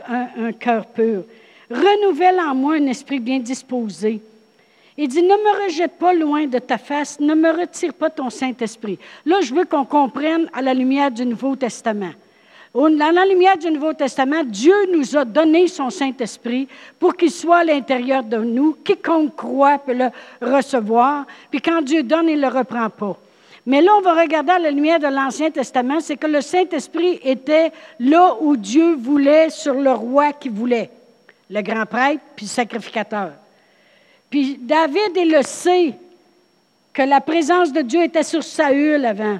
un, 0.09 0.47
un 0.47 0.53
cœur 0.53 0.87
pur, 0.87 1.25
renouvelle 1.71 2.41
en 2.41 2.55
moi 2.55 2.77
un 2.77 2.87
esprit 2.87 3.21
bien 3.21 3.39
disposé. 3.39 4.23
Il 4.97 5.09
dit, 5.09 5.23
ne 5.23 5.29
me 5.29 5.65
rejette 5.65 5.99
pas 5.99 6.15
loin 6.15 6.47
de 6.47 6.59
ta 6.59 6.79
face, 6.79 7.21
ne 7.21 7.35
me 7.35 7.51
retire 7.51 7.93
pas 7.93 8.09
ton 8.09 8.31
Saint-Esprit. 8.31 8.99
Là, 9.27 9.43
je 9.43 9.53
veux 9.53 9.67
qu'on 9.67 9.85
comprenne 9.85 10.49
à 10.55 10.63
la 10.63 10.73
lumière 10.73 11.11
du 11.11 11.27
Nouveau 11.27 11.55
Testament. 11.55 12.13
Dans 12.75 13.15
la 13.15 13.25
lumière 13.25 13.57
du 13.57 13.71
Nouveau 13.71 13.93
Testament, 13.93 14.43
Dieu 14.43 14.75
nous 14.93 15.17
a 15.17 15.25
donné 15.25 15.69
son 15.69 15.91
Saint-Esprit 15.91 16.67
pour 16.99 17.17
qu'il 17.17 17.31
soit 17.31 17.59
à 17.59 17.65
l'intérieur 17.65 18.25
de 18.25 18.39
nous. 18.39 18.77
Quiconque 18.85 19.37
croit 19.37 19.79
peut 19.79 19.95
le 19.95 20.09
recevoir. 20.43 21.25
Puis 21.53 21.61
quand 21.61 21.83
Dieu 21.83 22.03
donne, 22.03 22.29
il 22.29 22.41
ne 22.41 22.43
le 22.43 22.49
reprend 22.49 22.91
pas. 22.91 23.17
Mais 23.65 23.81
là, 23.81 23.93
on 23.97 24.01
va 24.01 24.21
regarder 24.21 24.51
à 24.51 24.59
la 24.59 24.73
lumière 24.73 24.99
de 24.99 25.07
l'Ancien 25.07 25.53
Testament, 25.53 26.01
c'est 26.01 26.17
que 26.17 26.27
le 26.27 26.41
Saint-Esprit 26.41 27.21
était 27.23 27.71
là 28.01 28.37
où 28.41 28.57
Dieu 28.57 28.97
voulait, 28.97 29.51
sur 29.51 29.75
le 29.75 29.93
roi 29.93 30.33
qui 30.33 30.49
voulait, 30.49 30.91
le 31.49 31.63
grand 31.63 31.87
prêtre, 31.87 32.21
puis 32.35 32.47
le 32.47 32.51
sacrificateur. 32.51 33.31
Puis 34.29 34.59
David, 34.61 35.13
il 35.17 35.31
le 35.31 35.43
sait 35.43 35.95
que 36.93 37.03
la 37.03 37.21
présence 37.21 37.73
de 37.73 37.83
Dieu 37.83 38.03
était 38.03 38.25
sur 38.25 38.43
Saül 38.43 39.05
avant. 39.05 39.39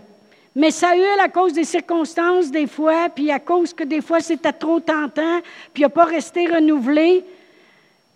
Mais 0.57 0.71
Saül, 0.71 1.19
à 1.21 1.29
cause 1.29 1.53
des 1.53 1.65
circonstances, 1.65 2.51
des 2.51 2.69
fois, 2.69 3.09
puis 3.09 3.31
à 3.31 3.41
cause 3.41 3.75
que 3.75 3.83
des 3.83 4.01
fois 4.01 4.21
c'était 4.21 4.53
trop 4.53 4.79
tentant, 4.79 5.41
puis 5.73 5.83
il 5.83 5.87
n'a 5.87 5.89
pas 5.89 6.05
resté 6.05 6.47
renouvelé, 6.47 7.25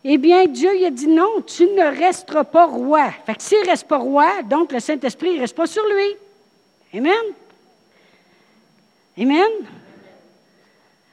eh 0.05 0.19
bien, 0.19 0.47
Dieu 0.47 0.71
il 0.77 0.85
a 0.85 0.91
dit 0.91 1.09
non, 1.09 1.43
tu 1.45 1.65
ne 1.65 1.99
resteras 1.99 2.45
pas 2.45 2.67
roi. 2.67 3.11
Fait 3.27 3.35
que 3.35 3.43
s'il 3.43 3.61
ne 3.63 3.67
reste 3.67 3.89
pas 3.89 3.99
roi, 3.99 4.43
donc 4.45 4.71
le 4.71 4.79
Saint-Esprit 4.79 5.35
ne 5.35 5.41
reste 5.41 5.57
pas 5.57 5.67
sur 5.67 5.83
lui. 5.85 6.17
Amen. 6.95 7.35
Amen. 9.21 9.51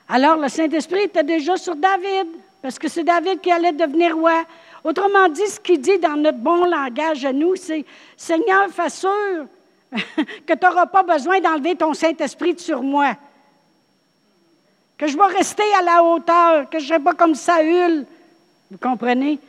Alors, 0.08 0.38
le 0.38 0.48
Saint-Esprit 0.48 1.06
était 1.06 1.24
déjà 1.24 1.58
sur 1.58 1.76
David, 1.76 2.28
parce 2.62 2.78
que 2.78 2.88
c'est 2.88 3.04
David 3.04 3.42
qui 3.42 3.52
allait 3.52 3.72
devenir 3.72 4.16
roi. 4.16 4.44
Autrement 4.84 5.28
dit, 5.30 5.48
ce 5.48 5.60
qu'il 5.60 5.82
dit 5.82 5.98
dans 5.98 6.16
notre 6.16 6.38
bon 6.38 6.66
langage 6.66 7.26
à 7.26 7.34
nous, 7.34 7.56
c'est 7.56 7.84
Seigneur, 8.16 8.70
fais 8.70 8.92
sûr 8.92 9.48
que 10.45 10.54
tu 10.54 10.65
n'auras 10.65 10.86
pas 10.88 11.04
besoin 11.04 11.39
d'enlever 11.39 11.76
ton 11.76 11.93
Saint-Esprit 11.93 12.58
sur 12.58 12.82
moi. 12.82 13.15
Que 14.98 15.08
je 15.08 15.17
vais 15.17 15.38
rester 15.38 15.63
à 15.78 15.82
la 15.82 16.04
hauteur, 16.04 16.69
que 16.69 16.80
je 16.80 16.84
ne 16.84 16.89
serai 16.89 17.00
pas 17.00 17.13
comme 17.13 17.36
Saül. 17.36 18.06
Vous 18.71 18.78
comprenez? 18.78 19.39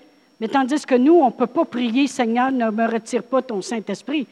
Mais 0.41 0.49
tandis 0.49 0.85
que 0.85 0.95
nous, 0.95 1.15
on 1.15 1.27
ne 1.27 1.33
peut 1.33 1.47
pas 1.47 1.65
prier, 1.65 2.07
Seigneur, 2.07 2.51
ne 2.51 2.71
me 2.71 2.87
retire 2.87 3.23
pas 3.23 3.43
ton 3.43 3.63
Saint-Esprit. 3.63 4.27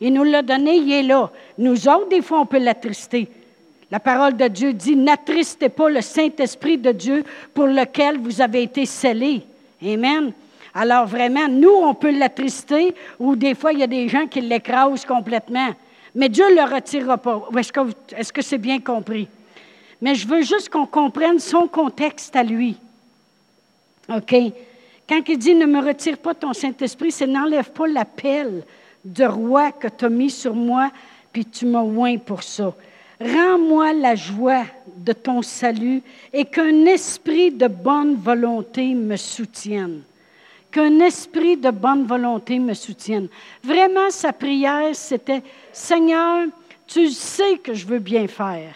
Il 0.00 0.12
nous 0.12 0.24
l'a 0.24 0.42
donné, 0.42 0.76
il 0.76 0.92
est 0.92 1.02
là. 1.02 1.30
Nous 1.56 1.88
autres, 1.88 2.08
des 2.08 2.22
fois, 2.22 2.40
on 2.40 2.46
peut 2.46 2.58
l'attrister. 2.58 3.28
La 3.90 3.98
parole 3.98 4.36
de 4.36 4.46
Dieu 4.46 4.72
dit, 4.72 4.94
n'attristez 4.94 5.70
pas 5.70 5.88
le 5.88 6.02
Saint-Esprit 6.02 6.78
de 6.78 6.92
Dieu 6.92 7.24
pour 7.54 7.66
lequel 7.66 8.18
vous 8.18 8.40
avez 8.40 8.62
été 8.62 8.86
scellés. 8.86 9.42
Amen. 9.82 10.32
Alors 10.80 11.06
vraiment, 11.06 11.48
nous, 11.48 11.72
on 11.72 11.92
peut 11.92 12.16
l'attrister 12.16 12.94
ou 13.18 13.34
des 13.34 13.56
fois, 13.56 13.72
il 13.72 13.80
y 13.80 13.82
a 13.82 13.88
des 13.88 14.08
gens 14.08 14.28
qui 14.28 14.40
l'écrasent 14.40 15.04
complètement. 15.04 15.70
Mais 16.14 16.28
Dieu 16.28 16.48
ne 16.50 16.54
le 16.54 16.72
retirera 16.72 17.18
pas. 17.18 17.48
Est-ce 18.16 18.32
que 18.32 18.42
c'est 18.42 18.58
bien 18.58 18.78
compris? 18.78 19.26
Mais 20.00 20.14
je 20.14 20.28
veux 20.28 20.42
juste 20.42 20.68
qu'on 20.68 20.86
comprenne 20.86 21.40
son 21.40 21.66
contexte 21.66 22.36
à 22.36 22.44
lui. 22.44 22.76
OK? 24.08 24.36
Quand 25.08 25.20
il 25.26 25.36
dit 25.36 25.56
ne 25.56 25.66
me 25.66 25.84
retire 25.84 26.16
pas 26.16 26.32
ton 26.32 26.52
Saint-Esprit, 26.52 27.10
c'est 27.10 27.26
n'enlève 27.26 27.72
pas 27.72 27.88
l'appel 27.88 28.62
de 29.04 29.24
roi 29.24 29.72
que 29.72 29.88
tu 29.88 30.04
as 30.04 30.08
mis 30.08 30.30
sur 30.30 30.54
moi, 30.54 30.92
puis 31.32 31.44
tu 31.44 31.66
m'as 31.66 31.82
oint 31.82 32.18
pour 32.18 32.44
ça. 32.44 32.72
Rends-moi 33.20 33.94
la 33.94 34.14
joie 34.14 34.62
de 34.96 35.12
ton 35.12 35.42
salut 35.42 36.02
et 36.32 36.44
qu'un 36.44 36.86
esprit 36.86 37.50
de 37.50 37.66
bonne 37.66 38.14
volonté 38.14 38.94
me 38.94 39.16
soutienne 39.16 40.02
qu'un 40.70 41.00
esprit 41.00 41.56
de 41.56 41.70
bonne 41.70 42.04
volonté 42.04 42.58
me 42.58 42.74
soutienne. 42.74 43.28
Vraiment, 43.62 44.10
sa 44.10 44.32
prière, 44.32 44.94
c'était, 44.94 45.42
Seigneur, 45.72 46.46
tu 46.86 47.08
sais 47.10 47.58
que 47.58 47.74
je 47.74 47.86
veux 47.86 47.98
bien 47.98 48.26
faire. 48.28 48.74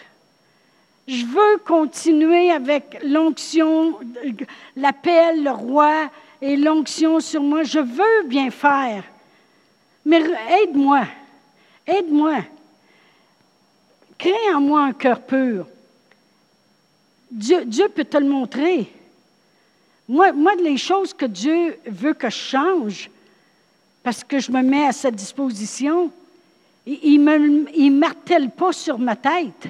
Je 1.07 1.25
veux 1.25 1.57
continuer 1.65 2.51
avec 2.51 2.99
l'onction, 3.03 3.99
l'appel, 4.75 5.43
le 5.43 5.51
roi 5.51 6.09
et 6.41 6.55
l'onction 6.55 7.19
sur 7.19 7.41
moi. 7.41 7.63
Je 7.63 7.79
veux 7.79 8.27
bien 8.27 8.49
faire. 8.51 9.03
Mais 10.05 10.21
aide-moi. 10.61 11.03
Aide-moi. 11.85 12.37
Crée 14.17 14.53
en 14.55 14.61
moi 14.61 14.83
un 14.83 14.93
cœur 14.93 15.19
pur. 15.21 15.67
Dieu, 17.29 17.65
Dieu 17.65 17.89
peut 17.89 18.05
te 18.05 18.17
le 18.17 18.27
montrer. 18.27 18.89
Moi, 20.07 20.31
les 20.61 20.77
choses 20.77 21.13
que 21.13 21.25
Dieu 21.25 21.77
veut 21.85 22.13
que 22.13 22.29
je 22.29 22.35
change, 22.35 23.09
parce 24.03 24.23
que 24.23 24.39
je 24.39 24.51
me 24.51 24.61
mets 24.61 24.87
à 24.87 24.91
sa 24.91 25.11
disposition, 25.11 26.11
il 26.85 27.23
ne 27.23 27.89
martèle 27.97 28.49
pas 28.49 28.73
sur 28.73 28.99
ma 28.99 29.15
tête. 29.15 29.67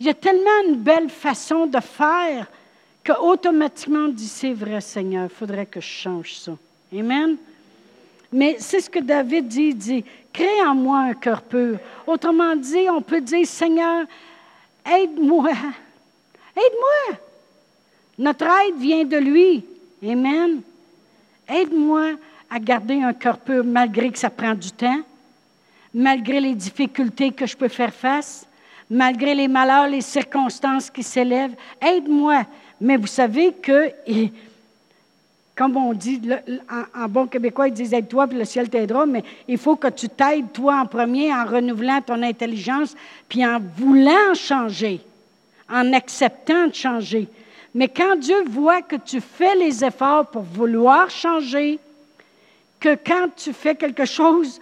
Il 0.00 0.06
y 0.06 0.10
a 0.10 0.14
tellement 0.14 0.68
une 0.68 0.76
belle 0.76 1.08
façon 1.08 1.66
de 1.66 1.78
faire 1.78 2.46
qu'automatiquement 3.04 4.06
on 4.06 4.08
dit 4.08 4.26
c'est 4.26 4.52
vrai 4.52 4.80
Seigneur, 4.80 5.28
il 5.30 5.34
faudrait 5.34 5.66
que 5.66 5.80
je 5.80 5.86
change 5.86 6.34
ça. 6.34 6.52
Amen? 6.92 7.36
Mais 8.32 8.56
c'est 8.58 8.80
ce 8.80 8.90
que 8.90 8.98
David 8.98 9.48
dit, 9.48 9.68
il 9.68 9.76
dit, 9.76 10.04
crée 10.32 10.62
en 10.62 10.74
moi 10.74 10.98
un 11.00 11.14
cœur 11.14 11.42
pur. 11.42 11.78
Autrement 12.06 12.54
dit, 12.56 12.88
on 12.88 13.02
peut 13.02 13.20
dire, 13.20 13.46
Seigneur, 13.46 14.06
aide-moi, 14.86 15.50
aide-moi. 16.56 17.18
Notre 18.20 18.44
aide 18.44 18.76
vient 18.76 19.04
de 19.06 19.16
lui. 19.16 19.64
Amen. 20.06 20.60
Aide-moi 21.48 22.10
à 22.50 22.58
garder 22.58 23.00
un 23.00 23.14
cœur 23.14 23.38
pur 23.38 23.64
malgré 23.64 24.10
que 24.10 24.18
ça 24.18 24.28
prend 24.28 24.54
du 24.54 24.70
temps, 24.72 25.00
malgré 25.94 26.38
les 26.38 26.54
difficultés 26.54 27.32
que 27.32 27.46
je 27.46 27.56
peux 27.56 27.68
faire 27.68 27.94
face, 27.94 28.46
malgré 28.90 29.34
les 29.34 29.48
malheurs, 29.48 29.88
les 29.88 30.02
circonstances 30.02 30.90
qui 30.90 31.02
s'élèvent. 31.02 31.54
Aide-moi. 31.80 32.44
Mais 32.78 32.98
vous 32.98 33.06
savez 33.06 33.54
que, 33.54 33.90
comme 35.56 35.78
on 35.78 35.94
dit, 35.94 36.20
en, 36.94 37.08
bon 37.08 37.26
québécois, 37.26 37.68
ils 37.68 37.74
disent 37.74 37.94
aide-toi, 37.94 38.26
puis 38.26 38.36
le 38.36 38.44
ciel 38.44 38.68
t'aidera, 38.68 39.06
mais 39.06 39.24
il 39.48 39.56
faut 39.56 39.76
que 39.76 39.88
tu 39.88 40.10
t'aides 40.10 40.52
toi 40.52 40.82
en 40.82 40.84
premier 40.84 41.32
en 41.32 41.46
renouvelant 41.46 42.02
ton 42.02 42.22
intelligence, 42.22 42.94
puis 43.30 43.46
en 43.46 43.60
voulant 43.78 44.34
changer, 44.34 45.00
en 45.70 45.94
acceptant 45.94 46.66
de 46.66 46.74
changer. 46.74 47.26
Mais 47.74 47.88
quand 47.88 48.16
Dieu 48.16 48.44
voit 48.48 48.82
que 48.82 48.96
tu 48.96 49.20
fais 49.20 49.54
les 49.54 49.84
efforts 49.84 50.26
pour 50.26 50.42
vouloir 50.42 51.08
changer, 51.10 51.78
que 52.80 52.96
quand 52.96 53.28
tu 53.36 53.52
fais 53.52 53.74
quelque 53.74 54.04
chose 54.04 54.58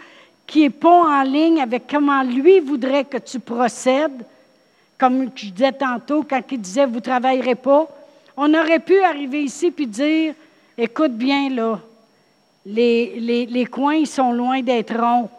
qui 0.47 0.62
n'est 0.62 0.71
pas 0.71 1.21
en 1.21 1.23
ligne 1.23 1.61
avec 1.61 1.85
comment 1.88 2.23
lui 2.23 2.61
voudrait 2.61 3.05
que 3.05 3.18
tu 3.18 3.38
procèdes, 3.38 4.25
comme 4.99 5.31
je 5.35 5.51
disais 5.51 5.73
tantôt, 5.73 6.25
quand 6.29 6.42
il 6.51 6.61
disait 6.61 6.87
vous 6.87 6.97
ne 6.97 7.01
travaillerez 7.01 7.55
pas, 7.55 7.88
on 8.37 8.53
aurait 8.55 8.81
pu 8.81 8.99
arriver 9.01 9.42
ici 9.42 9.71
puis 9.71 9.87
dire 9.87 10.35
écoute 10.77 11.12
bien 11.12 11.51
là, 11.51 11.81
les, 12.66 13.68
coins 13.71 14.05
sont 14.05 14.33
loin 14.33 14.61
d'être 14.61 14.94
ronds. 14.99 15.31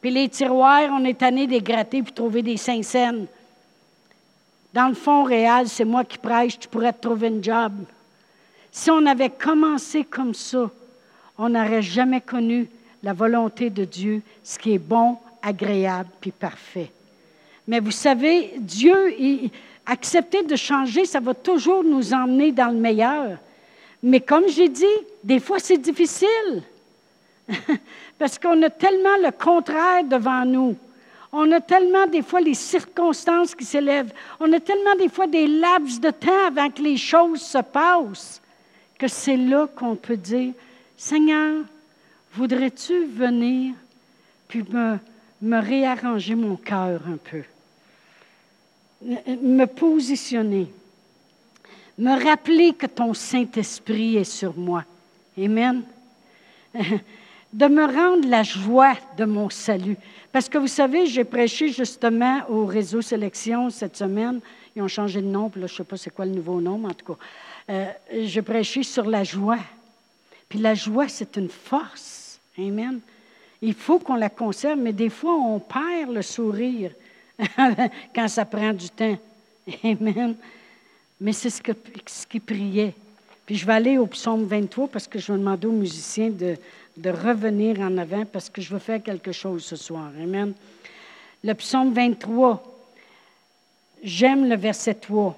Puis 0.00 0.10
les 0.10 0.28
tiroirs, 0.28 0.90
on 0.92 1.04
est 1.04 1.18
tanné 1.18 1.46
des 1.46 1.60
gratter 1.60 2.02
puis 2.02 2.12
trouver 2.12 2.42
des 2.42 2.56
cinq. 2.56 2.84
Dans 4.74 4.88
le 4.88 4.94
fond 4.94 5.22
réel, 5.22 5.68
c'est 5.68 5.84
moi 5.84 6.02
qui 6.02 6.18
prêche, 6.18 6.58
tu 6.58 6.66
pourrais 6.66 6.92
te 6.92 7.02
trouver 7.02 7.28
un 7.28 7.40
job. 7.40 7.72
Si 8.72 8.90
on 8.90 9.06
avait 9.06 9.30
commencé 9.30 10.02
comme 10.02 10.34
ça, 10.34 10.68
on 11.38 11.50
n'aurait 11.50 11.80
jamais 11.80 12.20
connu 12.20 12.68
la 13.00 13.12
volonté 13.12 13.70
de 13.70 13.84
Dieu, 13.84 14.20
ce 14.42 14.58
qui 14.58 14.74
est 14.74 14.78
bon, 14.78 15.16
agréable 15.40 16.08
puis 16.20 16.32
parfait. 16.32 16.90
Mais 17.68 17.78
vous 17.78 17.92
savez, 17.92 18.54
Dieu, 18.58 19.14
accepter 19.86 20.42
de 20.42 20.56
changer, 20.56 21.04
ça 21.04 21.20
va 21.20 21.34
toujours 21.34 21.84
nous 21.84 22.12
emmener 22.12 22.50
dans 22.50 22.72
le 22.74 22.80
meilleur. 22.80 23.38
Mais 24.02 24.18
comme 24.18 24.48
j'ai 24.48 24.68
dit, 24.68 24.84
des 25.22 25.38
fois 25.38 25.60
c'est 25.60 25.78
difficile. 25.78 26.64
Parce 28.18 28.40
qu'on 28.40 28.60
a 28.60 28.70
tellement 28.70 29.18
le 29.22 29.30
contraire 29.30 30.02
devant 30.02 30.44
nous. 30.44 30.74
On 31.36 31.50
a 31.50 31.60
tellement 31.60 32.06
des 32.06 32.22
fois 32.22 32.40
les 32.40 32.54
circonstances 32.54 33.56
qui 33.56 33.64
s'élèvent. 33.64 34.12
On 34.38 34.52
a 34.52 34.60
tellement 34.60 34.94
des 34.94 35.08
fois 35.08 35.26
des 35.26 35.48
laps 35.48 36.00
de 36.00 36.10
temps 36.10 36.46
avant 36.46 36.70
que 36.70 36.80
les 36.80 36.96
choses 36.96 37.42
se 37.42 37.58
passent 37.58 38.40
que 38.98 39.08
c'est 39.08 39.36
là 39.36 39.66
qu'on 39.66 39.96
peut 39.96 40.16
dire, 40.16 40.52
Seigneur, 40.96 41.64
voudrais-tu 42.34 43.06
venir 43.06 43.74
puis 44.46 44.62
me, 44.68 44.98
me 45.42 45.60
réarranger 45.60 46.36
mon 46.36 46.56
cœur 46.56 47.00
un 47.08 47.16
peu, 47.16 47.42
me 49.02 49.64
positionner, 49.64 50.68
me 51.98 52.24
rappeler 52.24 52.72
que 52.72 52.86
ton 52.86 53.12
Saint-Esprit 53.12 54.16
est 54.16 54.24
sur 54.24 54.56
moi. 54.56 54.84
Amen. 55.36 55.82
De 57.52 57.66
me 57.66 57.84
rendre 57.84 58.28
la 58.28 58.42
joie 58.42 58.94
de 59.16 59.24
mon 59.24 59.48
salut. 59.48 59.96
Parce 60.34 60.48
que 60.48 60.58
vous 60.58 60.66
savez, 60.66 61.06
j'ai 61.06 61.22
prêché 61.22 61.68
justement 61.68 62.40
au 62.48 62.66
réseau 62.66 63.00
Sélection 63.00 63.70
cette 63.70 63.96
semaine. 63.96 64.40
Ils 64.74 64.82
ont 64.82 64.88
changé 64.88 65.22
de 65.22 65.28
nom, 65.28 65.48
puis 65.48 65.60
là, 65.60 65.68
je 65.68 65.74
ne 65.74 65.76
sais 65.76 65.84
pas 65.84 65.96
c'est 65.96 66.10
quoi 66.10 66.24
le 66.24 66.32
nouveau 66.32 66.60
nom, 66.60 66.76
mais 66.76 66.88
en 66.88 66.92
tout 66.92 67.12
cas. 67.12 67.18
Euh, 67.70 67.86
j'ai 68.24 68.42
prêché 68.42 68.82
sur 68.82 69.08
la 69.08 69.22
joie. 69.22 69.60
Puis 70.48 70.58
la 70.58 70.74
joie, 70.74 71.06
c'est 71.06 71.36
une 71.36 71.48
force. 71.48 72.40
Amen. 72.58 72.98
Il 73.62 73.74
faut 73.74 74.00
qu'on 74.00 74.16
la 74.16 74.28
conserve, 74.28 74.80
mais 74.80 74.92
des 74.92 75.08
fois, 75.08 75.34
on 75.34 75.60
perd 75.60 76.12
le 76.12 76.22
sourire 76.22 76.90
quand 78.12 78.26
ça 78.26 78.44
prend 78.44 78.72
du 78.72 78.90
temps. 78.90 79.16
Amen. 79.84 80.34
Mais 81.20 81.32
c'est 81.32 81.50
ce 81.50 81.62
qu'il 81.62 81.76
ce 82.06 82.26
qui 82.26 82.40
priait. 82.40 82.92
Puis 83.46 83.54
je 83.54 83.64
vais 83.64 83.74
aller 83.74 83.98
au 83.98 84.06
psaume 84.06 84.46
23 84.46 84.88
parce 84.88 85.06
que 85.06 85.20
je 85.20 85.30
vais 85.30 85.38
demander 85.38 85.68
aux 85.68 85.72
musiciens 85.72 86.30
de, 86.30 86.56
de 86.96 87.10
revenir 87.10 87.80
en 87.80 87.98
avant 87.98 88.24
parce 88.24 88.48
que 88.48 88.60
je 88.60 88.72
veux 88.72 88.78
faire 88.78 89.02
quelque 89.02 89.32
chose 89.32 89.64
ce 89.64 89.76
soir. 89.76 90.10
Amen. 90.20 90.52
Le 91.42 91.54
psaume 91.54 91.92
23, 91.92 92.62
j'aime 94.02 94.48
le 94.48 94.56
verset 94.56 94.94
3 94.94 95.36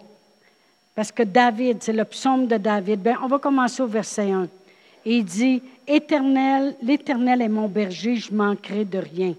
parce 0.95 1.12
que 1.12 1.23
David, 1.23 1.83
c'est 1.83 1.92
le 1.92 2.05
psaume 2.05 2.47
de 2.47 2.57
David. 2.57 3.01
Bien, 3.01 3.19
on 3.23 3.27
va 3.27 3.38
commencer 3.38 3.83
au 3.83 3.87
verset 3.87 4.31
1. 4.31 4.49
Et 5.05 5.19
il 5.19 5.25
dit, 5.25 5.62
Éternel, 5.87 6.75
l'Éternel 6.83 7.42
est 7.42 7.49
mon 7.49 7.69
berger, 7.69 8.16
je 8.16 8.33
manquerai 8.33 8.85
de 8.85 8.99
rien. 8.99 9.35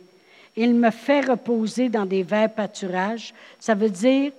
Il 0.56 0.76
me 0.76 0.92
fait 0.92 1.22
reposer 1.22 1.90
dans 1.90 2.06
des 2.06 2.24
verts 2.24 2.54
pâturages. 2.54 3.34
Ça 3.60 3.76
veut 3.76 3.90
dire, 3.90 4.32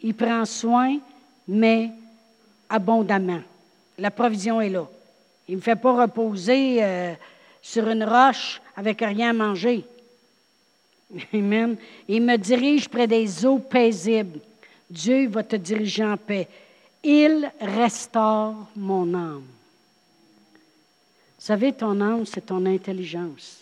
il 0.00 0.14
prend 0.14 0.44
soin, 0.44 0.98
mais 1.48 1.90
abondamment. 2.68 3.40
La 3.98 4.10
provision 4.10 4.60
est 4.60 4.70
là. 4.70 4.86
Il 5.48 5.52
ne 5.52 5.56
me 5.56 5.62
fait 5.62 5.76
pas 5.76 6.02
reposer 6.02 6.82
euh, 6.82 7.14
sur 7.60 7.88
une 7.88 8.04
roche 8.04 8.60
avec 8.76 9.00
rien 9.00 9.30
à 9.30 9.32
manger. 9.32 9.84
Il 11.32 11.42
me 11.42 12.36
dirige 12.36 12.88
près 12.88 13.06
des 13.06 13.44
eaux 13.44 13.58
paisibles. 13.58 14.40
Dieu 14.90 15.28
va 15.28 15.42
te 15.42 15.56
diriger 15.56 16.04
en 16.04 16.16
paix. 16.16 16.48
Il 17.02 17.50
restaure 17.60 18.54
mon 18.76 19.12
âme. 19.14 19.44
Vous 21.38 21.48
savez, 21.48 21.72
ton 21.72 22.00
âme, 22.00 22.24
c'est 22.24 22.46
ton 22.46 22.64
intelligence. 22.64 23.60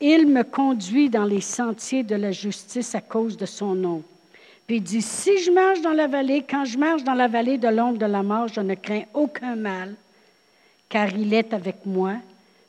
Il 0.00 0.28
me 0.28 0.44
conduit 0.44 1.10
dans 1.10 1.24
les 1.24 1.40
sentiers 1.40 2.04
de 2.04 2.14
la 2.14 2.30
justice 2.30 2.94
à 2.94 3.00
cause 3.00 3.36
de 3.36 3.46
son 3.46 3.74
nom. 3.74 4.02
Puis 4.66 4.76
il 4.76 4.82
dit, 4.82 5.02
si 5.02 5.42
je 5.42 5.50
marche 5.50 5.80
dans 5.80 5.92
la 5.92 6.06
vallée, 6.06 6.44
quand 6.48 6.64
je 6.64 6.78
marche 6.78 7.02
dans 7.02 7.14
la 7.14 7.26
vallée 7.26 7.58
de 7.58 7.68
l'ombre 7.68 7.98
de 7.98 8.06
la 8.06 8.22
mort, 8.22 8.46
je 8.48 8.60
ne 8.60 8.74
crains 8.74 9.04
aucun 9.14 9.56
mal, 9.56 9.94
car 10.88 11.12
il 11.12 11.32
est 11.34 11.52
avec 11.52 11.84
moi. 11.84 12.16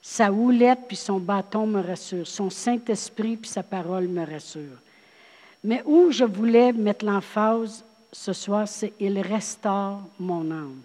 Sa 0.01 0.31
houlette 0.31 0.87
puis 0.87 0.97
son 0.97 1.19
bâton 1.19 1.67
me 1.67 1.81
rassurent. 1.81 2.27
Son 2.27 2.49
Saint-Esprit 2.49 3.37
puis 3.37 3.49
sa 3.49 3.63
parole 3.63 4.07
me 4.07 4.25
rassurent. 4.25 4.79
Mais 5.63 5.83
où 5.85 6.11
je 6.11 6.23
voulais 6.23 6.71
mettre 6.71 7.05
l'emphase 7.05 7.83
ce 8.11 8.33
soir, 8.33 8.67
c'est 8.67 8.93
Il 8.99 9.19
restaure 9.19 10.01
mon 10.19 10.49
âme. 10.51 10.81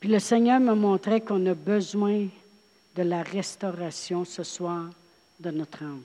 Puis 0.00 0.10
le 0.10 0.18
Seigneur 0.18 0.58
me 0.58 0.74
montrait 0.74 1.20
qu'on 1.20 1.46
a 1.46 1.54
besoin 1.54 2.26
de 2.96 3.02
la 3.02 3.22
restauration 3.22 4.24
ce 4.24 4.42
soir 4.42 4.90
de 5.38 5.50
notre 5.50 5.82
âme. 5.82 6.02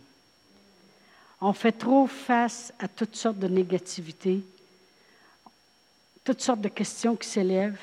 On 1.41 1.54
fait 1.54 1.71
trop 1.71 2.08
face 2.08 2.73
à 2.80 2.88
toutes 2.88 3.15
sortes 3.15 3.39
de 3.39 3.47
négativités, 3.47 4.41
toutes 6.23 6.41
sortes 6.41 6.62
de 6.62 6.69
questions 6.69 7.15
qui 7.15 7.28
s'élèvent. 7.28 7.80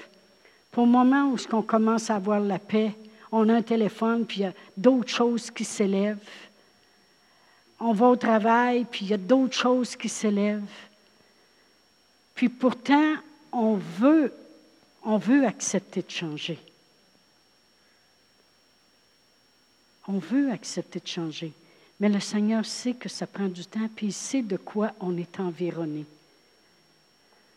Pour 0.75 0.87
le 0.87 0.91
moment 0.91 1.31
où 1.31 1.37
on 1.53 1.63
commence 1.63 2.11
à 2.11 2.17
avoir 2.17 2.41
la 2.41 2.59
paix, 2.59 2.97
on 3.31 3.49
a 3.49 3.55
un 3.55 3.63
téléphone, 3.63 4.27
puis 4.27 4.41
il 4.41 4.43
y 4.43 4.47
a 4.47 4.53
d'autres 4.77 5.09
choses 5.09 5.49
qui 5.49 5.65
s'élèvent. 5.65 6.19
On 7.79 7.93
va 7.93 8.09
au 8.09 8.17
travail, 8.17 8.85
puis 8.85 9.05
il 9.05 9.11
y 9.11 9.15
a 9.15 9.19
d'autres 9.19 9.57
choses 9.57 9.95
qui 9.95 10.09
s'élèvent. 10.09 10.63
Puis 12.35 12.49
pourtant, 12.49 13.15
on 13.53 13.77
veut, 13.77 14.35
on 15.05 15.17
veut 15.17 15.47
accepter 15.47 16.03
de 16.03 16.11
changer. 16.11 16.59
On 20.09 20.19
veut 20.19 20.51
accepter 20.51 20.99
de 20.99 21.07
changer. 21.07 21.53
Mais 22.01 22.09
le 22.09 22.19
Seigneur 22.19 22.67
sait 22.67 22.95
que 22.95 23.09
ça 23.09 23.29
prend 23.29 23.47
du 23.47 23.65
temps, 23.65 23.89
puis 23.95 24.09
il 24.09 24.13
sait 24.13 24.43
de 24.43 24.57
quoi 24.57 24.91
on 24.99 25.17
est 25.17 25.39
environné. 25.39 26.05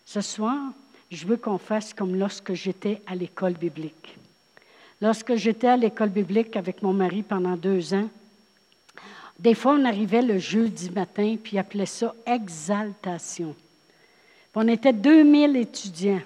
Ce 0.05 0.21
soir, 0.21 0.71
je 1.11 1.25
veux 1.25 1.37
qu'on 1.37 1.57
fasse 1.57 1.93
comme 1.93 2.15
lorsque 2.15 2.53
j'étais 2.53 3.01
à 3.05 3.15
l'école 3.15 3.53
biblique. 3.53 4.17
Lorsque 5.01 5.35
j'étais 5.35 5.67
à 5.67 5.77
l'école 5.77 6.09
biblique 6.09 6.55
avec 6.55 6.81
mon 6.81 6.93
mari 6.93 7.23
pendant 7.23 7.55
deux 7.55 7.93
ans, 7.93 8.09
des 9.39 9.53
fois, 9.53 9.73
on 9.73 9.85
arrivait 9.85 10.23
le 10.23 10.39
jeudi 10.39 10.89
matin, 10.89 11.35
puis 11.41 11.59
appelait 11.59 11.85
ça 11.85 12.13
exaltation. 12.25 13.55
on 14.55 14.67
était 14.67 14.93
2000 14.93 15.55
étudiants. 15.55 16.21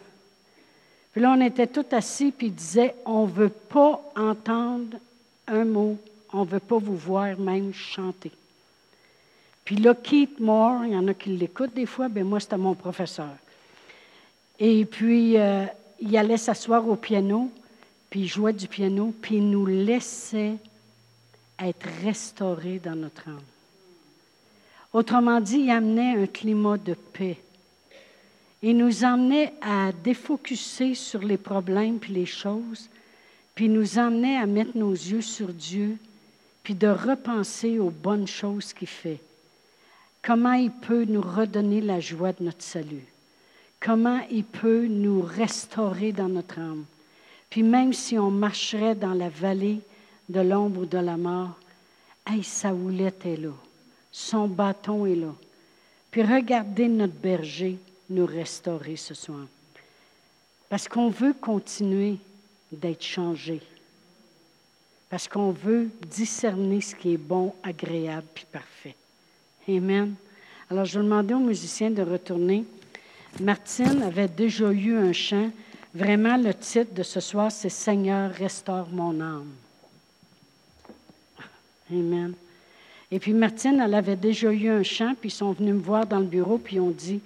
Puis 1.12 1.22
là, 1.22 1.36
on 1.38 1.42
était 1.42 1.68
tous 1.68 1.94
assis, 1.94 2.32
puis 2.32 2.48
il 2.48 2.56
disait, 2.56 2.96
on 3.06 3.28
ne 3.28 3.32
veut 3.32 3.50
pas 3.50 4.02
entendre 4.16 4.98
un 5.48 5.66
mot 5.66 5.98
on 6.34 6.42
ne 6.42 6.50
veut 6.50 6.60
pas 6.60 6.78
vous 6.78 6.96
voir 6.96 7.38
même 7.38 7.74
chanter. 7.74 8.32
Puis 9.66 9.76
là, 9.76 9.94
Keith 9.94 10.40
Moore, 10.40 10.86
il 10.86 10.94
y 10.94 10.98
en 10.98 11.08
a 11.08 11.14
qui 11.14 11.30
l'écoutent 11.30 11.74
des 11.74 11.86
fois, 11.86 12.10
bien 12.10 12.24
moi, 12.24 12.40
c'était 12.40 12.58
mon 12.58 12.74
professeur. 12.74 13.36
Et 14.64 14.86
puis, 14.86 15.40
euh, 15.40 15.66
il 16.00 16.16
allait 16.16 16.38
s'asseoir 16.38 16.88
au 16.88 16.96
piano, 16.96 17.50
puis 18.12 18.22
il 18.22 18.28
jouait 18.28 18.54
du 18.54 18.68
piano, 18.68 19.12
puis 19.20 19.38
il 19.38 19.50
nous 19.50 19.66
laissait 19.66 20.54
être 21.58 21.88
restaurés 22.04 22.78
dans 22.78 22.96
notre 22.96 23.28
âme. 23.28 23.42
Autrement 24.94 25.42
dit, 25.42 25.62
il 25.62 25.72
amenait 25.72 26.16
un 26.16 26.28
climat 26.28 26.78
de 26.78 26.94
paix. 26.94 27.38
Il 28.62 28.78
nous 28.78 29.04
emmenait 29.04 29.52
à 29.62 29.92
défocuser 29.92 30.94
sur 30.94 31.24
les 31.24 31.38
problèmes 31.38 31.98
puis 31.98 32.14
les 32.14 32.28
choses, 32.28 32.88
puis 33.56 33.68
nous 33.68 33.98
emmenait 33.98 34.38
à 34.38 34.46
mettre 34.46 34.78
nos 34.78 34.92
yeux 34.92 35.24
sur 35.24 35.48
Dieu, 35.48 35.98
puis 36.62 36.76
de 36.76 36.88
repenser 36.88 37.80
aux 37.80 37.90
bonnes 37.90 38.28
choses 38.28 38.74
qu'il 38.74 38.88
fait. 38.88 39.22
Comment 40.22 40.54
il 40.54 40.70
peut 40.70 41.06
nous 41.06 41.22
redonner 41.22 41.82
la 41.82 42.00
joie 42.00 42.34
de 42.34 42.44
notre 42.44 42.62
salut. 42.62 43.08
Comment 43.82 44.22
il 44.30 44.46
peut 44.46 44.86
nous 44.86 45.22
restaurer 45.22 46.14
dans 46.14 46.30
notre 46.30 46.60
âme. 46.60 46.86
Puis 47.50 47.64
même 47.64 47.92
si 47.92 48.18
on 48.18 48.32
marcherait 48.32 48.96
dans 48.96 49.14
la 49.14 49.28
vallée 49.28 49.82
de 50.30 50.40
l'ombre 50.40 50.86
de 50.86 50.98
la 50.98 51.18
mort, 51.18 51.60
hey, 52.26 52.44
sa 52.44 52.74
houlette 52.74 53.26
est 53.26 53.36
là. 53.36 53.54
Son 54.12 54.48
bâton 54.48 55.06
est 55.06 55.16
là. 55.16 55.34
Puis 56.12 56.24
regardez 56.24 56.88
notre 56.88 57.14
berger 57.14 57.78
nous 58.10 58.26
restaurer 58.26 58.96
ce 58.96 59.14
soir. 59.14 59.46
Parce 60.70 60.88
qu'on 60.88 61.10
veut 61.10 61.34
continuer 61.34 62.18
d'être 62.72 63.04
changé 63.04 63.62
parce 65.12 65.28
qu'on 65.28 65.52
veut 65.52 65.90
discerner 66.10 66.80
ce 66.80 66.96
qui 66.96 67.14
est 67.14 67.18
bon, 67.18 67.54
agréable 67.64 68.28
puis 68.34 68.46
parfait. 68.50 68.96
Amen. 69.68 70.16
Alors, 70.70 70.86
je 70.86 70.98
vais 70.98 71.04
demander 71.04 71.34
aux 71.34 71.40
musiciens 71.40 71.92
de 71.92 72.02
retourner. 72.02 72.64
Martine 73.40 74.04
avait 74.04 74.28
déjà 74.28 74.72
eu 74.72 74.96
un 74.96 75.14
chant. 75.14 75.50
Vraiment, 75.94 76.38
le 76.38 76.54
titre 76.54 76.94
de 76.94 77.04
ce 77.04 77.20
soir, 77.20 77.52
c'est 77.52 77.70
Seigneur, 77.70 78.32
restaure 78.32 78.88
mon 78.92 79.20
âme. 79.20 79.52
Amen. 81.92 82.34
Et 83.12 83.20
puis 83.20 83.34
Martine, 83.34 83.82
elle 83.84 83.94
avait 83.94 84.16
déjà 84.16 84.52
eu 84.52 84.70
un 84.70 84.84
chant, 84.84 85.14
puis 85.20 85.30
ils 85.30 85.34
sont 85.34 85.52
venus 85.52 85.76
me 85.76 85.82
voir 85.82 86.06
dans 86.06 86.20
le 86.20 86.26
bureau, 86.26 86.58
puis 86.58 86.78
ils 86.78 86.80
ont 86.80 86.92
dit, 86.92 87.20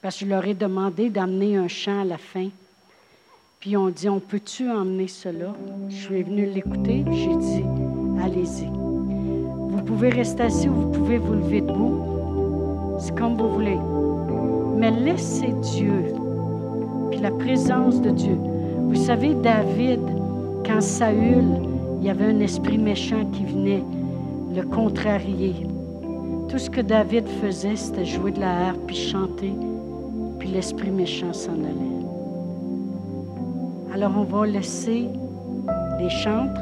parce 0.00 0.16
que 0.16 0.24
je 0.24 0.30
leur 0.30 0.46
ai 0.46 0.54
demandé 0.54 1.10
d'amener 1.10 1.56
un 1.56 1.68
chant 1.68 2.00
à 2.00 2.04
la 2.04 2.18
fin. 2.18 2.48
Puis 3.60 3.76
on 3.76 3.88
dit, 3.88 4.08
on 4.08 4.20
peut-tu 4.20 4.70
emmener 4.70 5.08
cela? 5.08 5.54
Je 5.90 5.96
suis 5.96 6.22
venue 6.22 6.46
l'écouter, 6.46 7.04
j'ai 7.10 7.36
dit, 7.36 7.64
allez-y. 8.22 8.66
Vous 8.66 9.82
pouvez 9.84 10.08
rester 10.08 10.44
assis 10.44 10.68
ou 10.68 10.74
vous 10.74 10.90
pouvez 10.92 11.18
vous 11.18 11.34
lever 11.34 11.60
debout. 11.60 12.96
C'est 13.00 13.14
comme 13.14 13.36
vous 13.36 13.52
voulez. 13.52 13.97
Mais 14.78 14.92
laissez 14.92 15.52
Dieu, 15.74 16.14
puis 17.10 17.18
la 17.18 17.32
présence 17.32 18.00
de 18.00 18.10
Dieu. 18.10 18.38
Vous 18.88 18.94
savez, 18.94 19.34
David, 19.34 20.00
quand 20.64 20.80
Saül, 20.80 21.44
il 22.00 22.06
y 22.06 22.10
avait 22.10 22.26
un 22.26 22.38
esprit 22.38 22.78
méchant 22.78 23.24
qui 23.32 23.44
venait 23.44 23.82
le 24.54 24.62
contrarier. 24.62 25.66
Tout 26.48 26.58
ce 26.58 26.70
que 26.70 26.80
David 26.80 27.26
faisait, 27.42 27.74
c'était 27.74 28.04
jouer 28.04 28.30
de 28.30 28.38
la 28.38 28.68
harpe 28.68 28.80
puis 28.86 28.96
chanter, 28.96 29.52
puis 30.38 30.48
l'esprit 30.48 30.90
méchant 30.90 31.32
s'en 31.32 31.54
allait. 31.54 31.98
Alors 33.92 34.12
on 34.16 34.22
va 34.22 34.46
laisser 34.46 35.08
les 35.98 36.10
chantres 36.10 36.60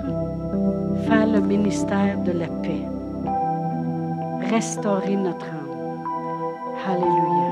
faire 1.07 1.27
le 1.27 1.41
ministère 1.41 2.19
de 2.25 2.33
la 2.33 2.47
paix, 2.47 2.83
restaurer 4.51 5.17
notre 5.17 5.45
âme. 5.45 5.55
Alléluia. 6.89 7.46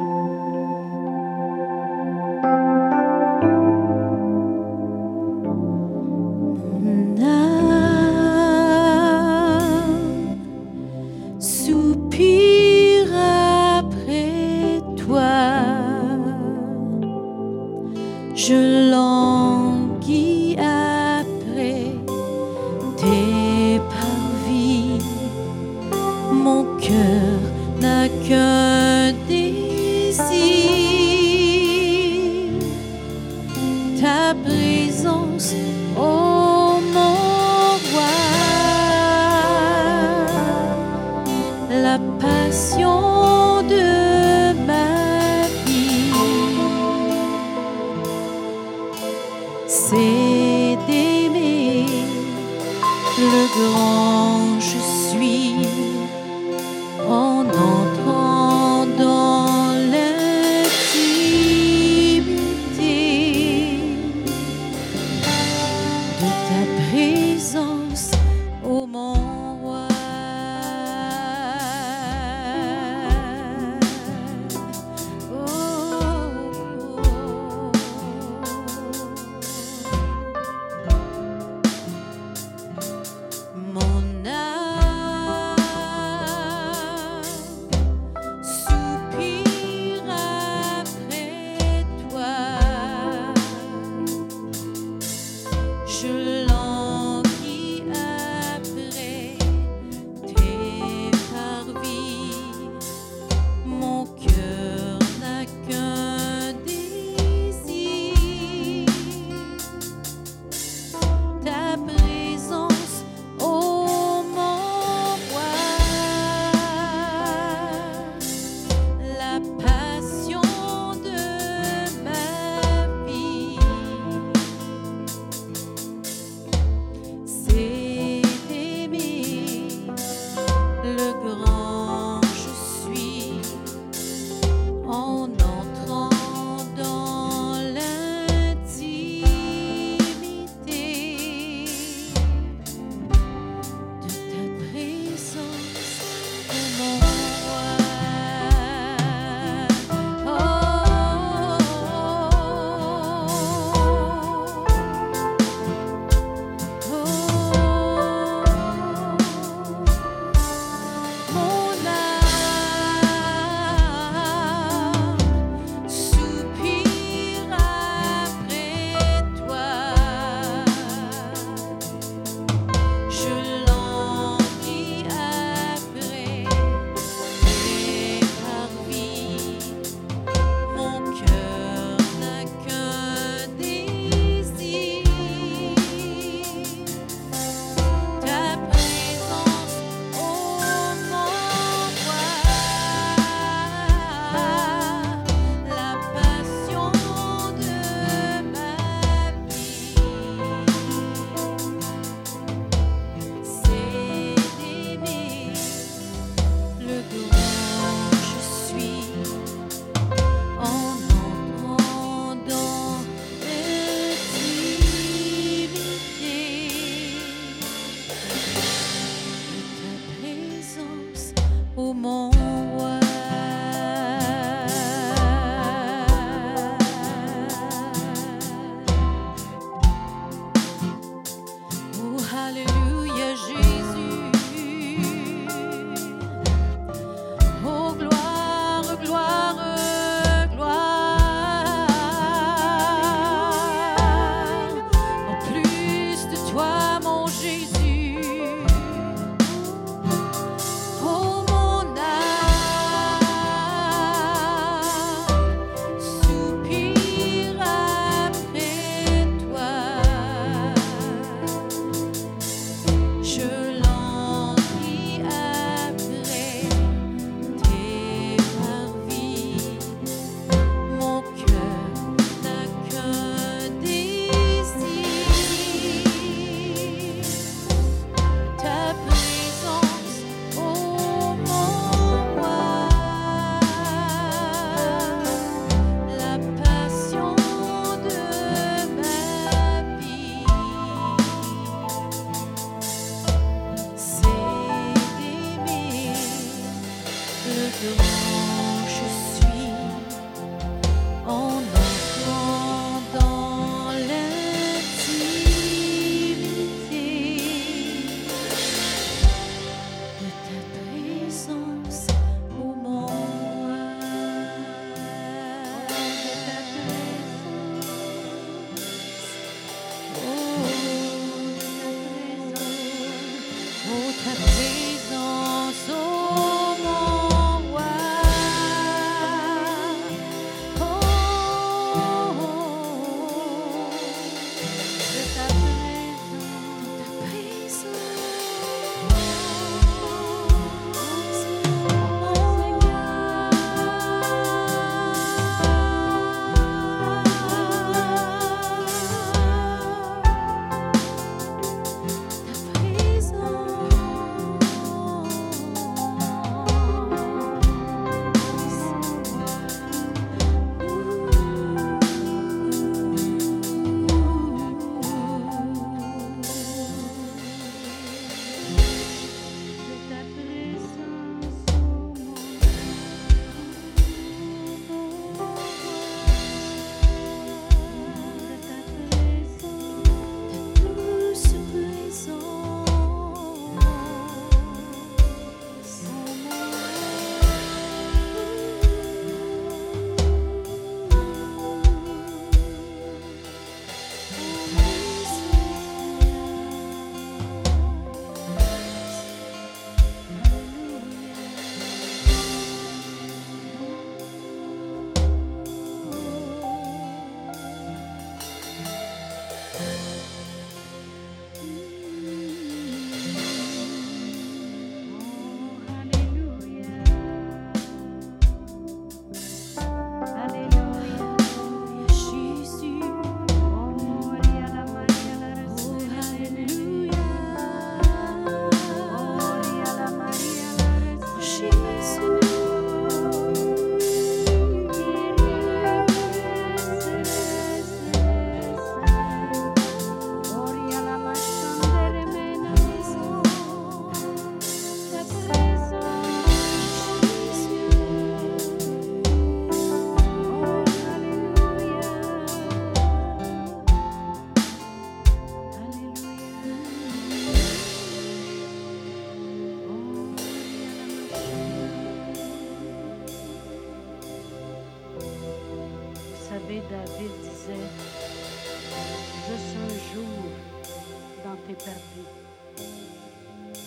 Perdus 471.74 472.28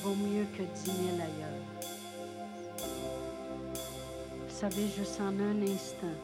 vaut 0.03 0.15
mieux 0.15 0.45
que 0.55 0.63
dix 0.63 0.91
mille 0.91 1.21
ailleurs. 1.21 1.65
Vous 4.47 4.55
savez, 4.55 4.87
juste 4.95 5.19
en 5.19 5.37
un 5.39 5.61
instant, 5.63 6.17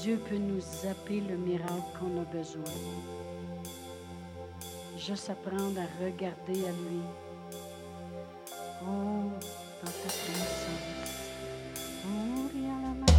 Dieu 0.00 0.18
peut 0.28 0.38
nous 0.38 0.60
zapper 0.60 1.20
le 1.20 1.36
miracle 1.36 1.72
qu'on 1.98 2.20
a 2.20 2.24
besoin. 2.24 2.62
Juste 4.96 5.30
apprendre 5.30 5.80
à 5.80 6.04
regarder 6.04 6.64
à 6.64 6.72
lui. 6.72 7.02
Oh, 8.82 9.30
dans 9.80 9.90
ta 9.90 10.08
présence. 10.08 10.66
Oh, 12.04 12.48
riala 12.52 12.88
machandere 12.88 13.11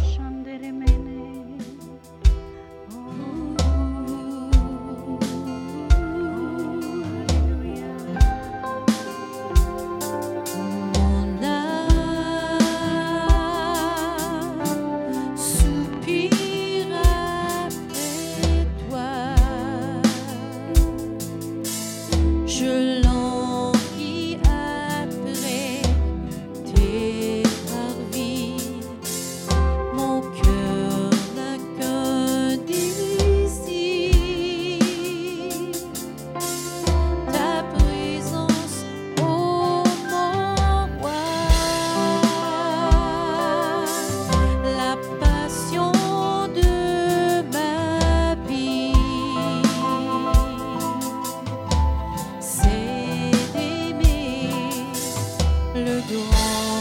le 55.84 56.00
grand 56.00 56.73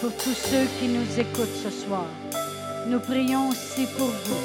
pour 0.00 0.12
tous 0.16 0.34
ceux 0.34 0.66
qui 0.78 0.88
nous 0.88 1.18
écoutent 1.18 1.56
ce 1.62 1.70
soir, 1.70 2.06
nous 2.86 3.00
prions 3.00 3.48
aussi 3.48 3.86
pour 3.96 4.08
vous, 4.08 4.44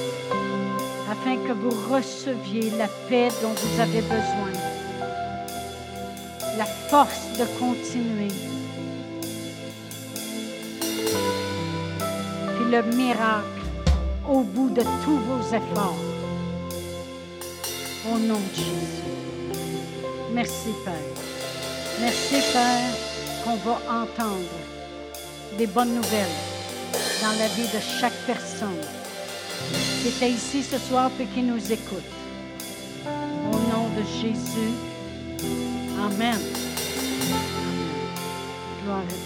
afin 1.11 1.35
que 1.35 1.51
vous 1.51 1.93
receviez 1.93 2.69
la 2.77 2.87
paix 3.09 3.29
dont 3.41 3.53
vous 3.53 3.81
avez 3.81 4.01
besoin, 4.01 4.53
la 6.57 6.65
force 6.65 7.37
de 7.37 7.45
continuer, 7.59 8.33
puis 12.55 12.71
le 12.71 12.83
miracle 12.95 13.45
au 14.29 14.41
bout 14.41 14.69
de 14.69 14.83
tous 15.03 15.17
vos 15.17 15.55
efforts. 15.55 15.97
Au 18.11 18.17
nom 18.17 18.39
de 18.39 18.55
Jésus. 18.55 19.01
Merci, 20.33 20.69
Père. 20.85 20.93
Merci, 21.99 22.35
Père, 22.51 22.93
qu'on 23.43 23.57
va 23.57 24.03
entendre 24.03 24.80
des 25.57 25.67
bonnes 25.67 25.93
nouvelles 25.93 26.37
dans 27.21 27.37
la 27.37 27.47
vie 27.47 27.67
de 27.67 27.79
chaque 27.99 28.15
personne 28.25 28.79
qui 30.01 30.07
était 30.07 30.31
ici 30.31 30.63
ce 30.63 30.77
soir 30.77 31.11
et 31.19 31.25
qui 31.25 31.43
nous 31.43 31.71
écoute. 31.71 32.01
Au 33.05 33.55
nom 33.55 33.89
de 33.95 34.03
Jésus. 34.21 34.73
Amen. 35.99 36.39
Gloire 38.83 38.99
à 38.99 39.05
Dieu. 39.07 39.17